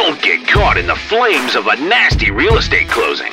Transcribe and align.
Don't 0.00 0.22
get 0.22 0.48
caught 0.48 0.78
in 0.78 0.86
the 0.86 0.96
flames 0.96 1.54
of 1.54 1.66
a 1.66 1.76
nasty 1.76 2.30
real 2.30 2.56
estate 2.56 2.88
closing. 2.88 3.32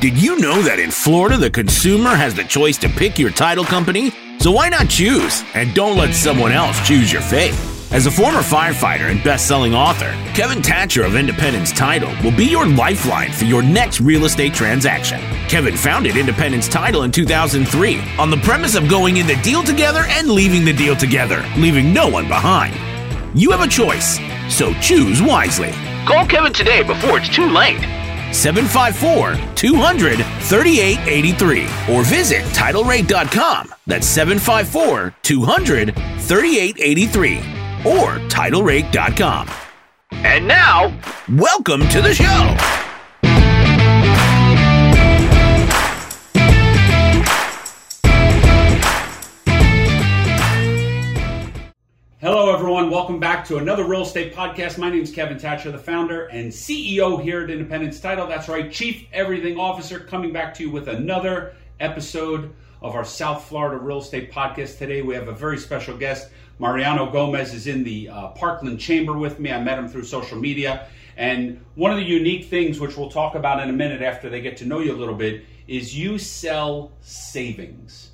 Did 0.00 0.16
you 0.16 0.38
know 0.38 0.62
that 0.62 0.78
in 0.78 0.92
Florida, 0.92 1.36
the 1.36 1.50
consumer 1.50 2.10
has 2.10 2.32
the 2.32 2.44
choice 2.44 2.78
to 2.78 2.88
pick 2.88 3.18
your 3.18 3.32
title 3.32 3.64
company? 3.64 4.12
So 4.38 4.52
why 4.52 4.68
not 4.68 4.88
choose? 4.88 5.42
And 5.54 5.74
don't 5.74 5.96
let 5.96 6.14
someone 6.14 6.52
else 6.52 6.80
choose 6.86 7.12
your 7.12 7.22
fate. 7.22 7.54
As 7.90 8.06
a 8.06 8.10
former 8.12 8.38
firefighter 8.38 9.10
and 9.10 9.22
best-selling 9.24 9.74
author, 9.74 10.12
Kevin 10.32 10.62
Thatcher 10.62 11.02
of 11.02 11.16
Independence 11.16 11.72
Title 11.72 12.14
will 12.22 12.36
be 12.36 12.46
your 12.46 12.68
lifeline 12.68 13.32
for 13.32 13.44
your 13.44 13.64
next 13.64 14.00
real 14.00 14.26
estate 14.26 14.54
transaction. 14.54 15.20
Kevin 15.48 15.76
founded 15.76 16.16
Independence 16.16 16.68
Title 16.68 17.02
in 17.02 17.10
2003 17.10 18.00
on 18.16 18.30
the 18.30 18.38
premise 18.38 18.76
of 18.76 18.88
going 18.88 19.16
in 19.16 19.26
the 19.26 19.42
deal 19.42 19.64
together 19.64 20.04
and 20.06 20.30
leaving 20.30 20.64
the 20.64 20.72
deal 20.72 20.94
together, 20.94 21.44
leaving 21.56 21.92
no 21.92 22.06
one 22.06 22.28
behind. 22.28 22.76
You 23.36 23.50
have 23.50 23.60
a 23.60 23.66
choice, 23.66 24.20
so 24.48 24.72
choose 24.74 25.20
wisely. 25.20 25.74
Call 26.06 26.24
Kevin 26.26 26.52
today 26.52 26.82
before 26.84 27.18
it's 27.18 27.28
too 27.28 27.48
late. 27.48 27.80
754 28.32 29.34
200 29.56 30.16
3883 30.18 31.62
or 31.94 32.04
visit 32.04 32.44
TitleRate.com. 32.54 33.74
That's 33.88 34.06
754 34.06 35.14
200 35.22 35.94
3883 35.94 37.36
or 37.84 38.18
TitleRate.com. 38.28 39.50
And 40.12 40.46
now, 40.46 40.96
welcome 41.28 41.88
to 41.88 42.00
the 42.00 42.14
show. 42.14 42.75
Everyone. 52.86 53.00
Welcome 53.00 53.20
back 53.20 53.44
to 53.46 53.56
another 53.56 53.84
real 53.84 54.02
estate 54.02 54.32
podcast. 54.32 54.78
My 54.78 54.90
name 54.90 55.02
is 55.02 55.10
Kevin 55.10 55.38
Thatcher, 55.40 55.72
the 55.72 55.78
founder 55.78 56.26
and 56.26 56.52
CEO 56.52 57.20
here 57.20 57.42
at 57.42 57.50
Independence 57.50 57.98
Title. 57.98 58.28
That's 58.28 58.48
right, 58.48 58.70
Chief 58.70 59.06
Everything 59.12 59.58
Officer, 59.58 59.98
coming 59.98 60.32
back 60.32 60.54
to 60.54 60.62
you 60.62 60.70
with 60.70 60.86
another 60.86 61.56
episode 61.80 62.54
of 62.82 62.94
our 62.94 63.04
South 63.04 63.44
Florida 63.44 63.76
real 63.76 63.98
estate 63.98 64.30
podcast. 64.30 64.78
Today, 64.78 65.02
we 65.02 65.14
have 65.14 65.26
a 65.26 65.32
very 65.32 65.58
special 65.58 65.96
guest. 65.96 66.30
Mariano 66.60 67.10
Gomez 67.10 67.54
is 67.54 67.66
in 67.66 67.82
the 67.82 68.08
uh, 68.08 68.28
Parkland 68.28 68.78
Chamber 68.78 69.18
with 69.18 69.40
me. 69.40 69.50
I 69.50 69.60
met 69.60 69.80
him 69.80 69.88
through 69.88 70.04
social 70.04 70.38
media. 70.38 70.86
And 71.16 71.60
one 71.74 71.90
of 71.90 71.96
the 71.96 72.04
unique 72.04 72.44
things, 72.44 72.78
which 72.78 72.96
we'll 72.96 73.10
talk 73.10 73.34
about 73.34 73.60
in 73.60 73.68
a 73.68 73.72
minute 73.72 74.02
after 74.02 74.30
they 74.30 74.40
get 74.40 74.56
to 74.58 74.64
know 74.64 74.78
you 74.78 74.92
a 74.92 74.98
little 74.98 75.16
bit, 75.16 75.44
is 75.66 75.98
you 75.98 76.18
sell 76.18 76.92
savings. 77.00 78.10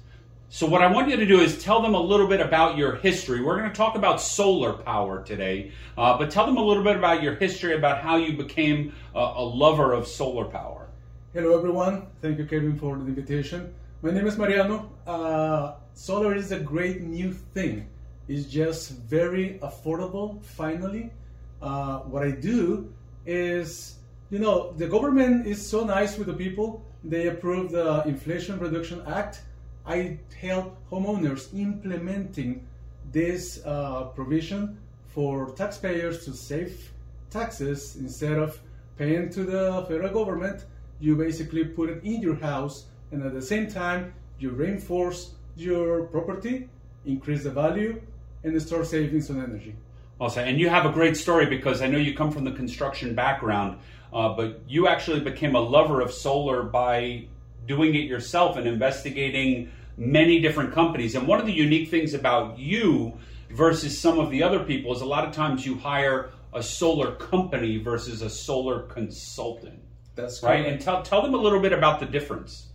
So, 0.54 0.66
what 0.66 0.82
I 0.82 0.86
want 0.92 1.08
you 1.08 1.16
to 1.16 1.24
do 1.24 1.40
is 1.40 1.64
tell 1.64 1.80
them 1.80 1.94
a 1.94 1.98
little 1.98 2.26
bit 2.26 2.38
about 2.38 2.76
your 2.76 2.96
history. 2.96 3.40
We're 3.40 3.56
going 3.56 3.70
to 3.70 3.74
talk 3.74 3.96
about 3.96 4.20
solar 4.20 4.74
power 4.74 5.24
today, 5.24 5.72
uh, 5.96 6.18
but 6.18 6.30
tell 6.30 6.44
them 6.44 6.58
a 6.58 6.62
little 6.62 6.84
bit 6.84 6.94
about 6.94 7.22
your 7.22 7.36
history, 7.36 7.74
about 7.74 8.02
how 8.02 8.16
you 8.16 8.36
became 8.36 8.92
a, 9.14 9.18
a 9.18 9.42
lover 9.42 9.94
of 9.94 10.06
solar 10.06 10.44
power. 10.44 10.90
Hello, 11.32 11.56
everyone. 11.56 12.06
Thank 12.20 12.36
you, 12.36 12.44
Kevin, 12.44 12.78
for 12.78 12.98
the 12.98 13.06
invitation. 13.06 13.72
My 14.02 14.10
name 14.10 14.26
is 14.26 14.36
Mariano. 14.36 14.92
Uh, 15.06 15.76
solar 15.94 16.34
is 16.34 16.52
a 16.52 16.60
great 16.60 17.00
new 17.00 17.32
thing. 17.32 17.88
It's 18.28 18.44
just 18.44 18.90
very 18.90 19.58
affordable, 19.62 20.44
finally. 20.44 21.14
Uh, 21.62 22.00
what 22.00 22.22
I 22.22 22.30
do 22.30 22.92
is, 23.24 23.94
you 24.28 24.38
know, 24.38 24.72
the 24.72 24.86
government 24.86 25.46
is 25.46 25.66
so 25.66 25.82
nice 25.82 26.18
with 26.18 26.26
the 26.26 26.34
people. 26.34 26.84
They 27.04 27.28
approved 27.28 27.72
the 27.72 28.02
Inflation 28.02 28.58
Reduction 28.58 29.02
Act 29.06 29.40
I 29.86 30.18
help 30.40 30.76
homeowners 30.90 31.52
implementing 31.58 32.66
this 33.10 33.62
uh, 33.64 34.04
provision 34.14 34.78
for 35.08 35.50
taxpayers 35.50 36.24
to 36.24 36.32
save 36.32 36.92
taxes 37.30 37.96
instead 37.96 38.38
of 38.38 38.60
paying 38.96 39.30
to 39.30 39.44
the 39.44 39.84
federal 39.88 40.12
government. 40.12 40.64
You 41.00 41.16
basically 41.16 41.64
put 41.64 41.90
it 41.90 42.04
in 42.04 42.22
your 42.22 42.36
house, 42.36 42.86
and 43.10 43.22
at 43.22 43.34
the 43.34 43.42
same 43.42 43.66
time, 43.66 44.14
you 44.38 44.50
reinforce 44.50 45.32
your 45.56 46.04
property, 46.04 46.68
increase 47.04 47.42
the 47.42 47.50
value, 47.50 48.00
and 48.44 48.60
start 48.62 48.86
saving 48.86 49.20
some 49.20 49.42
energy. 49.42 49.74
Awesome. 50.20 50.46
And 50.46 50.60
you 50.60 50.68
have 50.68 50.86
a 50.86 50.92
great 50.92 51.16
story 51.16 51.46
because 51.46 51.82
I 51.82 51.88
know 51.88 51.98
you 51.98 52.14
come 52.14 52.30
from 52.30 52.44
the 52.44 52.52
construction 52.52 53.14
background, 53.14 53.78
uh, 54.12 54.34
but 54.34 54.60
you 54.68 54.86
actually 54.86 55.20
became 55.20 55.56
a 55.56 55.60
lover 55.60 56.00
of 56.00 56.12
solar 56.12 56.62
by 56.62 57.26
doing 57.66 57.94
it 57.94 58.04
yourself 58.04 58.56
and 58.56 58.66
investigating 58.66 59.70
many 59.96 60.40
different 60.40 60.72
companies. 60.72 61.14
And 61.14 61.26
one 61.26 61.40
of 61.40 61.46
the 61.46 61.52
unique 61.52 61.88
things 61.90 62.14
about 62.14 62.58
you 62.58 63.18
versus 63.50 63.98
some 63.98 64.18
of 64.18 64.30
the 64.30 64.42
other 64.42 64.64
people 64.64 64.92
is 64.94 65.00
a 65.00 65.06
lot 65.06 65.26
of 65.26 65.34
times 65.34 65.64
you 65.66 65.76
hire 65.76 66.30
a 66.52 66.62
solar 66.62 67.14
company 67.16 67.78
versus 67.78 68.22
a 68.22 68.30
solar 68.30 68.82
consultant. 68.82 69.80
That's 70.14 70.42
right. 70.42 70.66
And 70.66 70.80
tell 70.80 71.02
tell 71.02 71.22
them 71.22 71.34
a 71.34 71.38
little 71.38 71.60
bit 71.60 71.72
about 71.72 72.00
the 72.00 72.06
difference. 72.06 72.68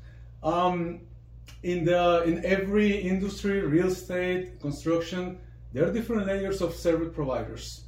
Um, 0.44 1.02
in 1.64 1.86
the 1.86 2.24
in 2.24 2.44
every 2.46 2.98
industry, 2.98 3.62
real 3.62 3.88
estate, 3.88 4.60
construction, 4.60 5.40
there 5.74 5.88
are 5.88 5.94
different 5.94 6.26
layers 6.26 6.62
of 6.62 6.74
service 6.74 7.14
providers. 7.14 7.84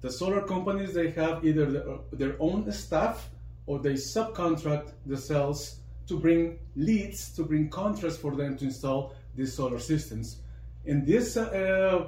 The 0.00 0.10
solar 0.10 0.42
companies 0.42 0.94
they 0.94 1.10
have 1.10 1.44
either 1.44 1.66
the, 1.70 2.00
their 2.12 2.36
own 2.38 2.70
staff 2.72 3.30
or 3.66 3.78
they 3.78 3.94
subcontract 3.94 4.92
the 5.06 5.16
cells 5.16 5.80
to 6.06 6.18
bring 6.18 6.58
leads, 6.76 7.34
to 7.34 7.44
bring 7.44 7.68
contracts 7.68 8.16
for 8.16 8.34
them 8.34 8.56
to 8.58 8.64
install 8.64 9.14
these 9.34 9.54
solar 9.54 9.78
systems. 9.78 10.40
In 10.84 11.04
this, 11.04 11.36
uh, 11.36 12.06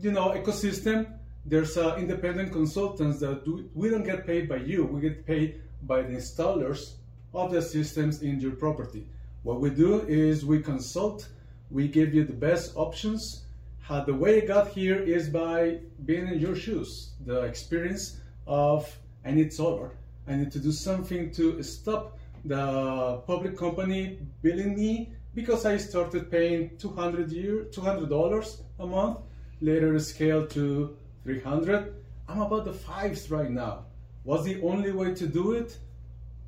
you 0.00 0.10
know, 0.10 0.30
ecosystem, 0.30 1.06
there's 1.46 1.76
uh, 1.76 1.96
independent 1.96 2.52
consultants 2.52 3.20
that 3.20 3.44
do, 3.44 3.70
we 3.74 3.88
don't 3.88 4.04
get 4.04 4.26
paid 4.26 4.48
by 4.48 4.56
you. 4.56 4.84
We 4.84 5.00
get 5.00 5.26
paid 5.26 5.62
by 5.82 6.02
the 6.02 6.14
installers 6.14 6.94
of 7.32 7.52
the 7.52 7.62
systems 7.62 8.22
in 8.22 8.40
your 8.40 8.52
property. 8.52 9.06
What 9.42 9.60
we 9.60 9.70
do 9.70 10.00
is 10.06 10.44
we 10.44 10.60
consult, 10.60 11.28
we 11.70 11.88
give 11.88 12.12
you 12.12 12.24
the 12.24 12.34
best 12.34 12.72
options. 12.76 13.44
How 13.80 14.04
the 14.04 14.14
way 14.14 14.42
I 14.42 14.46
got 14.46 14.68
here 14.68 14.96
is 14.96 15.28
by 15.28 15.78
being 16.04 16.28
in 16.28 16.38
your 16.38 16.54
shoes, 16.54 17.12
the 17.24 17.40
experience 17.42 18.18
of 18.46 18.98
I 19.24 19.30
need 19.30 19.52
solar. 19.52 19.92
I 20.26 20.36
need 20.36 20.52
to 20.52 20.58
do 20.58 20.72
something 20.72 21.30
to 21.32 21.62
stop 21.62 22.18
the 22.44 23.22
public 23.26 23.56
company 23.56 24.18
billing 24.42 24.74
me 24.74 25.12
because 25.34 25.64
I 25.64 25.76
started 25.76 26.30
paying 26.30 26.76
200 26.78 27.30
year, 27.30 27.66
$200 27.70 28.62
a 28.78 28.86
month, 28.86 29.18
later 29.60 29.98
scaled 29.98 30.50
to 30.50 30.96
300. 31.24 31.94
I'm 32.28 32.40
about 32.40 32.64
the 32.64 32.72
fives 32.72 33.30
right 33.30 33.50
now. 33.50 33.84
What's 34.24 34.44
the 34.44 34.60
only 34.62 34.92
way 34.92 35.14
to 35.14 35.26
do 35.26 35.52
it? 35.52 35.78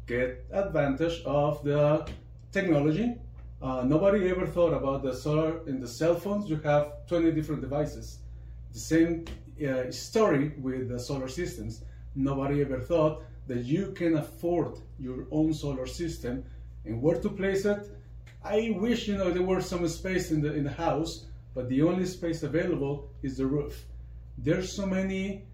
Get 0.06 0.44
advantage 0.52 1.22
of 1.25 1.62
the 1.64 2.08
technology. 2.50 3.14
Uh, 3.60 3.82
nobody 3.84 4.28
ever 4.28 4.47
thought 4.47 4.72
about 4.72 5.02
the 5.02 5.14
solar 5.14 5.66
in 5.69 5.81
the 5.81 5.86
cell 5.88 6.14
phones. 6.16 6.50
You 6.50 6.56
have 6.64 7.06
20 7.06 7.31
different 7.32 7.60
devices. 7.60 8.19
The 8.72 8.78
same 8.78 9.25
uh, 9.66 9.91
story 9.91 10.52
with 10.58 10.88
the 10.88 10.98
solar 10.98 11.28
systems. 11.28 11.84
Nobody 12.14 12.60
ever 12.60 12.81
thought 12.81 13.22
that 13.47 13.64
you 13.64 13.92
can 13.92 14.16
afford 14.16 14.78
your 14.98 15.26
own 15.30 15.53
solar 15.53 15.86
system 15.86 16.44
and 16.84 17.00
where 17.00 17.20
to 17.20 17.28
place 17.28 17.64
it. 17.64 17.91
I 18.44 18.75
wish 18.78 19.08
you 19.08 19.16
know 19.16 19.30
there 19.30 19.42
were 19.42 19.60
some 19.60 19.86
space 19.88 20.30
in 20.30 20.41
the 20.41 20.53
in 20.53 20.64
the 20.64 20.72
house, 20.72 21.26
but 21.54 21.69
the 21.69 21.82
only 21.82 22.06
space 22.06 22.42
available 22.42 23.10
is 23.22 23.36
the 23.36 23.47
roof. 23.47 23.84
There's 24.38 24.72
so 24.72 24.86
many 24.86 25.44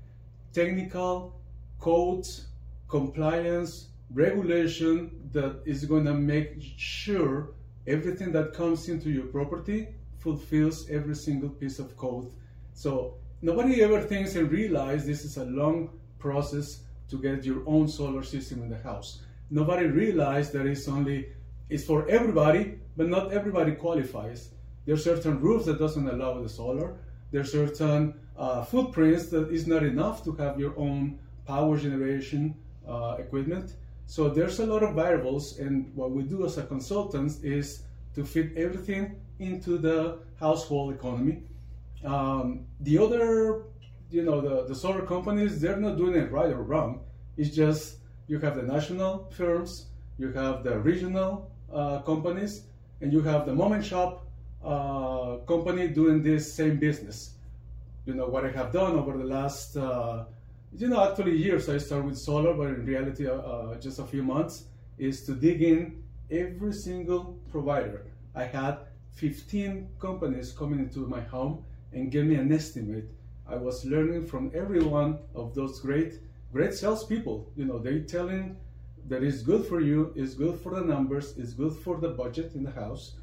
technical 0.52 1.38
codes, 1.78 2.48
compliance, 2.88 3.88
regulation 4.12 5.28
that 5.32 5.60
is 5.66 5.84
going 5.84 6.04
to 6.06 6.14
make 6.14 6.56
sure 6.76 7.50
everything 7.86 8.32
that 8.32 8.54
comes 8.54 8.88
into 8.88 9.10
your 9.10 9.26
property 9.26 9.88
fulfills 10.18 10.88
every 10.90 11.14
single 11.14 11.50
piece 11.50 11.78
of 11.78 11.96
code. 11.96 12.32
So 12.72 13.14
nobody 13.42 13.82
ever 13.82 14.00
thinks 14.02 14.34
and 14.34 14.50
realize 14.50 15.04
this 15.04 15.24
is 15.24 15.36
a 15.36 15.44
long 15.44 15.90
process 16.18 16.84
to 17.10 17.18
get 17.18 17.44
your 17.44 17.62
own 17.66 17.88
solar 17.88 18.22
system 18.22 18.62
in 18.62 18.68
the 18.68 18.78
house. 18.78 19.22
Nobody 19.50 19.86
realized 19.86 20.52
that 20.52 20.66
it's 20.66 20.88
only 20.88 21.28
it's 21.70 21.84
for 21.84 22.08
everybody, 22.08 22.78
but 22.96 23.08
not 23.08 23.32
everybody 23.32 23.72
qualifies. 23.72 24.50
There 24.84 24.94
are 24.94 24.98
certain 24.98 25.40
rules 25.40 25.66
that 25.66 25.78
doesn't 25.78 26.08
allow 26.08 26.40
the 26.40 26.48
solar. 26.48 26.96
There 27.30 27.42
are 27.42 27.44
certain 27.44 28.14
uh, 28.36 28.64
footprints 28.64 29.26
that 29.26 29.50
is 29.50 29.66
not 29.66 29.82
enough 29.82 30.24
to 30.24 30.32
have 30.36 30.58
your 30.58 30.78
own 30.78 31.18
power 31.46 31.76
generation 31.76 32.54
uh, 32.88 33.16
equipment. 33.18 33.74
So 34.06 34.30
there's 34.30 34.60
a 34.60 34.66
lot 34.66 34.82
of 34.82 34.94
variables, 34.94 35.58
and 35.58 35.94
what 35.94 36.10
we 36.10 36.22
do 36.22 36.46
as 36.46 36.56
a 36.56 36.62
consultants 36.62 37.40
is 37.42 37.82
to 38.14 38.24
fit 38.24 38.56
everything 38.56 39.20
into 39.38 39.76
the 39.76 40.20
household 40.40 40.94
economy. 40.94 41.42
Um, 42.04 42.64
the 42.80 42.96
other 42.98 43.64
you 44.10 44.22
know 44.22 44.40
the, 44.40 44.64
the 44.64 44.74
solar 44.74 45.02
companies 45.02 45.60
they're 45.60 45.76
not 45.76 45.96
doing 45.96 46.14
it 46.14 46.30
right 46.30 46.50
or 46.50 46.62
wrong 46.62 47.00
it's 47.36 47.54
just 47.54 47.96
you 48.26 48.38
have 48.38 48.56
the 48.56 48.62
national 48.62 49.30
firms 49.30 49.86
you 50.18 50.32
have 50.32 50.64
the 50.64 50.78
regional 50.78 51.50
uh, 51.72 52.00
companies 52.00 52.62
and 53.00 53.12
you 53.12 53.22
have 53.22 53.46
the 53.46 53.54
mom 53.54 53.72
and 53.72 53.84
shop 53.84 54.26
uh, 54.64 55.36
company 55.46 55.88
doing 55.88 56.22
this 56.22 56.52
same 56.52 56.78
business 56.78 57.34
you 58.06 58.14
know 58.14 58.26
what 58.26 58.44
i 58.44 58.50
have 58.50 58.72
done 58.72 58.98
over 58.98 59.16
the 59.16 59.24
last 59.24 59.76
uh, 59.76 60.24
you 60.76 60.88
know, 60.88 61.08
actually 61.08 61.36
years 61.36 61.68
I 61.68 61.78
started 61.78 62.06
with 62.06 62.18
solar, 62.18 62.52
but 62.54 62.68
in 62.68 62.84
reality, 62.84 63.26
uh, 63.26 63.34
uh, 63.34 63.80
just 63.80 63.98
a 63.98 64.04
few 64.04 64.22
months, 64.22 64.64
is 64.98 65.24
to 65.24 65.34
dig 65.34 65.62
in 65.62 66.02
every 66.30 66.72
single 66.72 67.38
provider. 67.50 68.04
I 68.34 68.44
had 68.44 68.78
15 69.12 69.88
companies 69.98 70.52
coming 70.52 70.78
into 70.78 71.00
my 71.00 71.20
home 71.20 71.64
and 71.92 72.10
give 72.10 72.26
me 72.26 72.34
an 72.34 72.52
estimate. 72.52 73.08
I 73.48 73.56
was 73.56 73.84
learning 73.84 74.26
from 74.26 74.50
every 74.54 74.82
one 74.82 75.18
of 75.34 75.54
those 75.54 75.80
great, 75.80 76.14
great 76.52 76.74
salespeople. 76.74 77.50
You 77.56 77.64
know, 77.64 77.78
they 77.78 78.00
telling 78.00 78.56
that 79.08 79.22
it's 79.22 79.42
good 79.42 79.64
for 79.66 79.80
you, 79.80 80.12
it's 80.14 80.34
good 80.34 80.60
for 80.60 80.74
the 80.74 80.82
numbers, 80.82 81.34
it's 81.38 81.54
good 81.54 81.72
for 81.72 81.96
the 81.96 82.10
budget 82.10 82.54
in 82.54 82.62
the 82.62 82.70
house. 82.70 83.14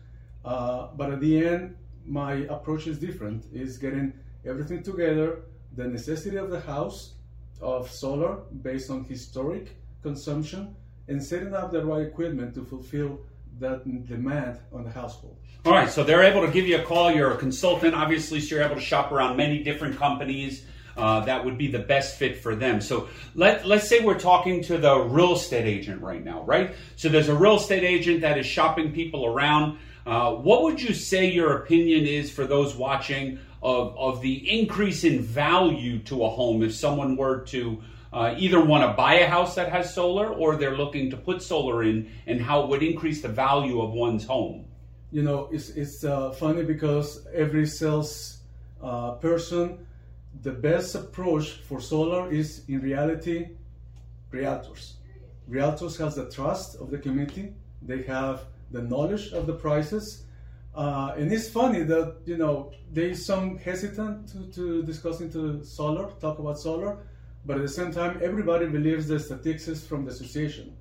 Uh, 0.44 0.88
but 0.96 1.12
at 1.12 1.20
the 1.22 1.46
end, 1.46 1.76
my 2.06 2.34
approach 2.50 2.88
is 2.88 2.98
different. 2.98 3.46
Is 3.54 3.78
getting 3.78 4.14
everything 4.46 4.82
together, 4.84 5.42
the 5.76 5.88
necessity 5.88 6.38
of 6.38 6.50
the 6.50 6.60
house, 6.62 7.14
of 7.62 7.90
solar 7.90 8.38
based 8.62 8.90
on 8.90 9.04
historic 9.06 9.76
consumption, 10.02 10.76
and 11.08 11.24
setting 11.24 11.54
up 11.54 11.72
the 11.72 11.86
right 11.86 12.08
equipment 12.08 12.54
to 12.56 12.64
fulfill 12.64 13.20
that 13.60 14.08
demand 14.08 14.60
on 14.74 14.84
the 14.84 14.90
household. 14.90 15.38
All 15.66 15.72
right, 15.72 15.90
so 15.90 16.04
they're 16.04 16.24
able 16.24 16.46
to 16.46 16.52
give 16.52 16.68
you 16.68 16.78
a 16.78 16.84
call. 16.84 17.12
You're 17.12 17.32
a 17.32 17.38
consultant, 17.38 17.96
obviously, 17.96 18.40
so 18.40 18.56
you're 18.56 18.64
able 18.64 18.76
to 18.76 18.82
shop 18.82 19.12
around 19.12 19.36
many 19.38 19.64
different 19.64 19.98
companies. 19.98 20.64
Uh, 20.96 21.22
that 21.26 21.44
would 21.44 21.58
be 21.58 21.68
the 21.68 21.80
best 21.80 22.18
fit 22.18 22.42
for 22.42 22.56
them. 22.56 22.80
So 22.80 23.10
let 23.34 23.66
let's 23.66 23.88
say 23.88 24.00
we're 24.00 24.20
talking 24.20 24.64
to 24.64 24.78
the 24.78 24.98
real 24.98 25.34
estate 25.34 25.66
agent 25.66 26.02
right 26.02 26.24
now, 26.24 26.44
right? 26.44 26.76
So 26.96 27.10
there's 27.10 27.28
a 27.28 27.36
real 27.36 27.58
estate 27.58 27.84
agent 27.84 28.22
that 28.22 28.38
is 28.38 28.46
shopping 28.46 28.94
people 28.94 29.26
around. 29.26 29.78
Uh, 30.06 30.34
what 30.36 30.64
would 30.64 30.82
you 30.82 30.94
say 30.94 31.30
your 31.30 31.58
opinion 31.58 32.06
is 32.06 32.32
for 32.32 32.46
those 32.46 32.76
watching 32.76 33.40
of 33.62 33.98
of 33.98 34.22
the 34.22 34.60
increase 34.60 35.04
in 35.04 35.22
value 35.22 36.00
to 36.00 36.24
a 36.24 36.30
home 36.30 36.64
if 36.64 36.74
someone 36.74 37.18
were 37.18 37.42
to 37.46 37.82
uh, 38.16 38.34
either 38.38 38.64
want 38.64 38.82
to 38.90 38.96
buy 38.96 39.16
a 39.16 39.28
house 39.28 39.56
that 39.56 39.70
has 39.70 39.94
solar 39.94 40.30
or 40.30 40.56
they're 40.56 40.78
looking 40.78 41.10
to 41.10 41.18
put 41.18 41.42
solar 41.42 41.84
in 41.84 42.10
and 42.28 42.42
how 42.42 42.64
it 42.64 42.70
would 42.70 42.82
increase 42.82 43.22
the 43.22 43.28
value 43.28 43.82
of 43.82 43.92
one's 43.92 44.26
home. 44.26 44.64
You 45.12 45.22
know, 45.22 45.50
it's, 45.52 45.70
it's 45.72 46.06
uh, 46.06 46.32
funny 46.32 46.64
because 46.64 47.28
every 47.34 47.66
sales 47.66 48.38
uh, 48.82 49.12
person, 49.16 49.86
the 50.44 50.52
best 50.52 50.96
approach 50.96 51.52
for 51.68 51.82
solar 51.82 52.32
is 52.32 52.64
in 52.70 52.80
reality 52.80 53.50
realtors. 54.32 54.94
Realtors 55.50 55.98
has 55.98 56.16
the 56.16 56.32
trust 56.32 56.78
of 56.78 56.92
the 56.92 56.98
community. 56.98 57.54
They 57.82 58.04
have 58.04 58.46
the 58.72 58.82
knowledge 58.82 59.34
of 59.34 59.46
the 59.46 59.54
prices. 59.54 60.24
Uh, 60.74 61.14
and 61.18 61.34
it's 61.34 61.50
funny 61.50 61.84
that, 61.84 62.16
you 62.26 62.38
know, 62.38 62.72
there 62.94 63.08
is 63.08 63.26
some 63.26 63.58
hesitant 63.58 64.30
to, 64.30 64.40
to 64.54 64.84
discuss 64.84 65.20
into 65.20 65.66
solar, 65.66 66.12
talk 66.22 66.40
about 66.40 66.58
solar 66.60 67.00
but 67.46 67.58
at 67.58 67.62
the 67.62 67.70
same 67.70 67.92
time, 67.92 68.20
everybody 68.24 68.66
believes 68.66 69.08
the 69.08 69.20
statistics 69.20 69.86
from 69.86 70.06
the 70.06 70.12
association. 70.12 70.76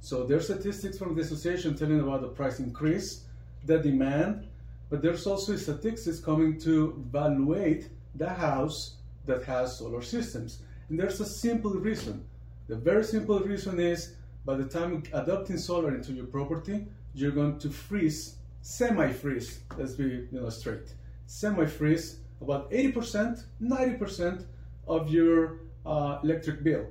So 0.00 0.24
there's 0.24 0.44
statistics 0.44 0.98
from 0.98 1.14
the 1.14 1.22
association 1.22 1.76
telling 1.76 2.00
about 2.00 2.22
the 2.22 2.28
price 2.28 2.58
increase, 2.58 3.24
the 3.64 3.78
demand, 3.78 4.46
but 4.88 5.02
there's 5.02 5.26
also 5.26 5.56
statistics 5.56 6.20
coming 6.20 6.58
to 6.60 7.04
evaluate 7.08 7.90
the 8.14 8.28
house 8.28 8.96
that 9.26 9.44
has 9.44 9.78
solar 9.78 10.02
systems. 10.02 10.60
And 10.88 10.98
there's 10.98 11.20
a 11.20 11.26
simple 11.26 11.72
reason. 11.72 12.24
The 12.68 12.76
very 12.76 13.04
simple 13.04 13.40
reason 13.40 13.80
is 13.80 14.14
by 14.44 14.54
the 14.54 14.64
time 14.64 15.02
adopting 15.12 15.58
solar 15.58 15.94
into 15.94 16.12
your 16.12 16.26
property, 16.26 16.86
you're 17.14 17.32
going 17.32 17.58
to 17.58 17.68
freeze, 17.68 18.36
semi-freeze, 18.62 19.60
let's 19.76 19.94
be 19.94 20.04
you 20.04 20.28
know, 20.30 20.48
straight, 20.48 20.94
semi-freeze 21.26 22.20
about 22.40 22.70
80%, 22.70 23.42
90% 23.62 24.44
of 24.86 25.10
your 25.10 25.60
uh, 25.86 26.18
electric 26.22 26.62
bill. 26.62 26.86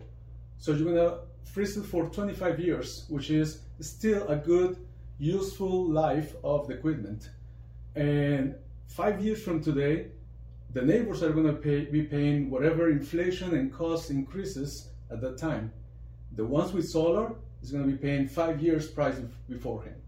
So 0.58 0.72
you're 0.72 0.94
gonna 0.94 1.18
freeze 1.44 1.78
it 1.78 1.86
for 1.86 2.08
25 2.08 2.60
years, 2.60 3.06
which 3.10 3.30
is 3.30 3.60
still 3.80 4.28
a 4.28 4.36
good, 4.36 4.78
useful 5.20 5.90
life 5.90 6.36
of 6.44 6.68
the 6.68 6.74
equipment. 6.76 7.30
And 7.96 8.56
five 8.88 9.24
years 9.24 9.42
from 9.44 9.62
today, 9.62 10.08
the 10.74 10.82
neighbors 10.82 11.24
are 11.24 11.32
gonna 11.32 11.54
pay, 11.54 11.86
be 11.86 12.04
paying 12.04 12.50
whatever 12.50 12.90
inflation 12.90 13.54
and 13.56 13.72
cost 13.74 14.10
increases 14.10 14.90
at 15.12 15.22
that 15.22 15.38
time. 15.38 15.72
The 16.36 16.46
ones 16.46 16.74
with 16.74 16.90
solar 16.90 17.36
is 17.62 17.72
gonna 17.72 17.88
be 17.88 17.98
paying 17.98 18.28
five 18.28 18.62
years 18.62 18.88
price 18.88 19.16
beforehand. 19.50 20.02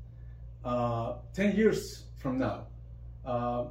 Uh, 0.63 1.15
10 1.33 1.55
years 1.55 2.03
from 2.17 2.37
now, 2.39 2.67
uh, 3.25 3.65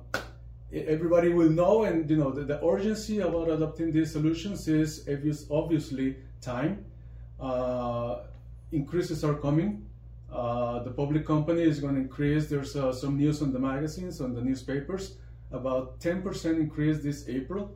everybody 0.72 1.28
will 1.28 1.48
know 1.48 1.84
and 1.84 2.08
you 2.10 2.16
know 2.16 2.30
the, 2.30 2.42
the, 2.42 2.64
urgency 2.64 3.20
about 3.20 3.48
adopting 3.48 3.92
these 3.92 4.12
solutions 4.12 4.66
is 4.66 5.46
obviously 5.50 6.16
time 6.40 6.84
uh, 7.40 8.18
increases 8.72 9.22
are 9.24 9.34
coming. 9.34 9.86
Uh, 10.32 10.82
the 10.82 10.90
public 10.90 11.24
company 11.24 11.62
is 11.62 11.78
going 11.78 11.94
to 11.94 12.00
increase 12.00 12.48
there's 12.48 12.74
uh, 12.74 12.92
some 12.92 13.16
news 13.16 13.42
on 13.42 13.52
the 13.52 13.58
magazines 13.58 14.20
on 14.20 14.34
the 14.34 14.42
newspapers 14.42 15.16
about 15.52 16.00
10% 16.00 16.56
increase 16.56 17.02
this 17.02 17.28
april. 17.28 17.72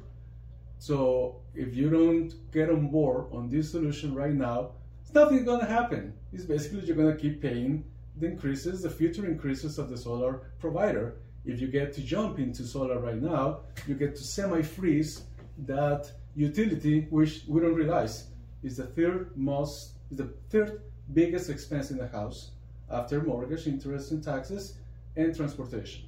So 0.79 1.37
if 1.55 1.77
you 1.77 1.91
don't 1.91 2.33
get 2.53 2.71
on 2.71 2.89
board 2.89 3.27
on 3.33 3.49
this 3.49 3.71
solution 3.71 4.15
right 4.15 4.35
now 4.35 4.73
it's 5.03 5.15
nothing 5.15 5.45
going 5.45 5.61
to 5.61 5.67
happen. 5.67 6.13
It's 6.33 6.45
basically 6.45 6.81
you're 6.81 6.97
going 6.97 7.15
to 7.15 7.21
keep 7.21 7.41
paying 7.41 7.85
the 8.17 8.27
increases 8.27 8.83
the 8.83 8.91
future 8.91 9.27
increases 9.27 9.79
of 9.79 9.89
the 9.89 9.97
solar 9.97 10.43
provider 10.59 11.15
if 11.45 11.61
you 11.61 11.69
get 11.69 11.93
to 11.95 12.03
jump 12.03 12.39
into 12.39 12.65
solar 12.65 12.99
right 12.99 13.21
now, 13.21 13.61
you 13.87 13.95
get 13.95 14.15
to 14.17 14.23
semi-freeze 14.23 15.25
that 15.67 16.11
utility, 16.35 17.07
which 17.11 17.43
we 17.49 17.61
don't 17.61 17.75
realize 17.75 18.27
is 18.63 18.77
the 18.77 18.87
third 18.87 19.31
most, 19.37 19.93
is 20.11 20.19
the 20.19 20.33
third 20.51 20.83
biggest 21.13 21.51
expense 21.51 21.91
in 21.91 21.99
the 21.99 22.09
house 22.09 22.51
after 22.91 23.23
mortgage, 23.23 23.67
interest, 23.67 24.11
and 24.11 24.23
taxes, 24.23 24.75
and 25.17 25.35
transportation. 25.35 26.03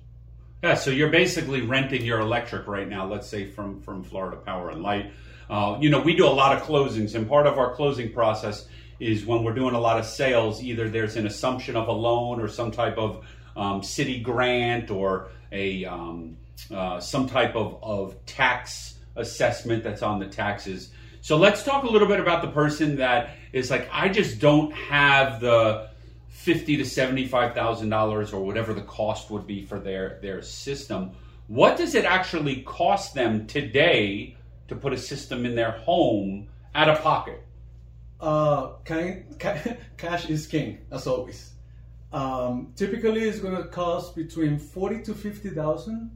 Yeah, 0.62 0.74
so 0.74 0.90
you're 0.90 1.10
basically 1.10 1.62
renting 1.62 2.04
your 2.04 2.20
electric 2.20 2.68
right 2.68 2.88
now. 2.88 3.06
Let's 3.06 3.26
say 3.26 3.46
from 3.46 3.80
from 3.80 4.04
Florida 4.04 4.36
Power 4.36 4.70
and 4.70 4.82
Light. 4.82 5.12
Uh, 5.50 5.76
you 5.80 5.90
know, 5.90 6.00
we 6.00 6.14
do 6.14 6.26
a 6.26 6.30
lot 6.30 6.56
of 6.56 6.62
closings, 6.62 7.14
and 7.14 7.28
part 7.28 7.46
of 7.46 7.58
our 7.58 7.74
closing 7.74 8.12
process 8.12 8.68
is 9.00 9.26
when 9.26 9.42
we're 9.42 9.54
doing 9.54 9.74
a 9.74 9.80
lot 9.80 9.98
of 9.98 10.06
sales. 10.06 10.62
Either 10.62 10.88
there's 10.88 11.16
an 11.16 11.26
assumption 11.26 11.74
of 11.74 11.88
a 11.88 11.92
loan 11.92 12.40
or 12.40 12.46
some 12.46 12.70
type 12.70 12.96
of 12.96 13.24
um, 13.56 13.82
city 13.82 14.20
grant 14.20 14.90
or 14.90 15.28
a 15.50 15.84
um, 15.84 16.36
uh, 16.70 17.00
some 17.00 17.28
type 17.28 17.54
of, 17.54 17.78
of 17.82 18.24
tax 18.26 18.98
assessment 19.16 19.82
that's 19.84 20.02
on 20.02 20.18
the 20.18 20.26
taxes. 20.26 20.90
So 21.20 21.36
let's 21.36 21.62
talk 21.62 21.84
a 21.84 21.88
little 21.88 22.08
bit 22.08 22.18
about 22.18 22.42
the 22.42 22.48
person 22.48 22.96
that 22.96 23.36
is 23.52 23.70
like, 23.70 23.88
I 23.92 24.08
just 24.08 24.40
don't 24.40 24.72
have 24.72 25.40
the 25.40 25.90
fifty 26.28 26.76
to 26.76 26.84
seventy-five 26.84 27.54
thousand 27.54 27.90
dollars 27.90 28.32
or 28.32 28.44
whatever 28.44 28.74
the 28.74 28.82
cost 28.82 29.30
would 29.30 29.46
be 29.46 29.64
for 29.64 29.78
their 29.78 30.18
their 30.22 30.42
system. 30.42 31.12
What 31.46 31.76
does 31.76 31.94
it 31.94 32.04
actually 32.04 32.62
cost 32.62 33.14
them 33.14 33.46
today 33.46 34.36
to 34.68 34.74
put 34.74 34.92
a 34.92 34.98
system 34.98 35.44
in 35.44 35.54
their 35.54 35.72
home 35.72 36.48
out 36.74 36.88
of 36.88 37.00
pocket? 37.02 37.44
Uh, 38.20 38.72
cash 39.96 40.30
is 40.30 40.46
king, 40.46 40.78
as 40.90 41.06
always. 41.06 41.51
Um, 42.12 42.72
typically, 42.76 43.22
it's 43.22 43.38
going 43.38 43.56
to 43.56 43.64
cost 43.64 44.14
between 44.14 44.58
forty 44.58 45.02
to 45.02 45.14
fifty 45.14 45.50
thousand 45.50 46.10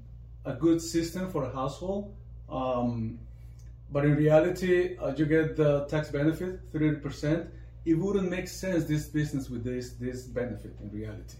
a 0.44 0.52
good 0.52 0.80
system 0.80 1.30
for 1.30 1.44
a 1.44 1.52
household. 1.52 2.14
Um, 2.48 3.18
but 3.90 4.04
in 4.04 4.14
reality, 4.16 4.96
uh, 4.98 5.14
you 5.16 5.26
get 5.26 5.56
the 5.56 5.86
tax 5.86 6.10
benefit, 6.10 6.60
thirty 6.72 6.96
percent. 6.96 7.48
It 7.84 7.94
wouldn't 7.94 8.28
make 8.28 8.48
sense 8.48 8.84
this 8.84 9.06
business 9.06 9.48
with 9.48 9.64
this 9.64 9.92
this 9.92 10.24
benefit 10.24 10.76
in 10.82 10.90
reality. 10.90 11.38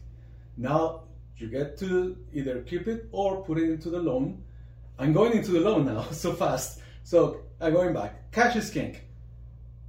Now 0.57 1.03
you 1.37 1.49
get 1.49 1.77
to 1.79 2.17
either 2.33 2.63
keep 2.63 2.89
it 2.89 3.09
or 3.13 3.45
put 3.45 3.59
it 3.59 3.69
into 3.69 3.91
the 3.91 3.99
loan. 3.99 4.43
I'm 4.99 5.13
going 5.13 5.33
into 5.33 5.51
the 5.53 5.61
loan 5.61 5.85
now 5.85 6.03
so 6.13 6.33
fast. 6.33 6.81
So 7.03 7.43
I'm 7.61 7.73
going 7.73 7.93
back. 7.93 8.33
Cash 8.33 8.57
is 8.57 8.71
king. 8.71 8.97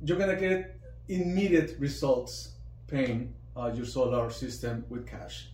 You're 0.04 0.18
gonna 0.18 0.36
get 0.36 0.76
immediate 1.08 1.78
results 1.80 2.52
paying 2.88 3.34
uh, 3.58 3.72
your 3.74 3.86
solar 3.86 4.30
system 4.30 4.86
with 4.90 5.08
cash. 5.08 5.50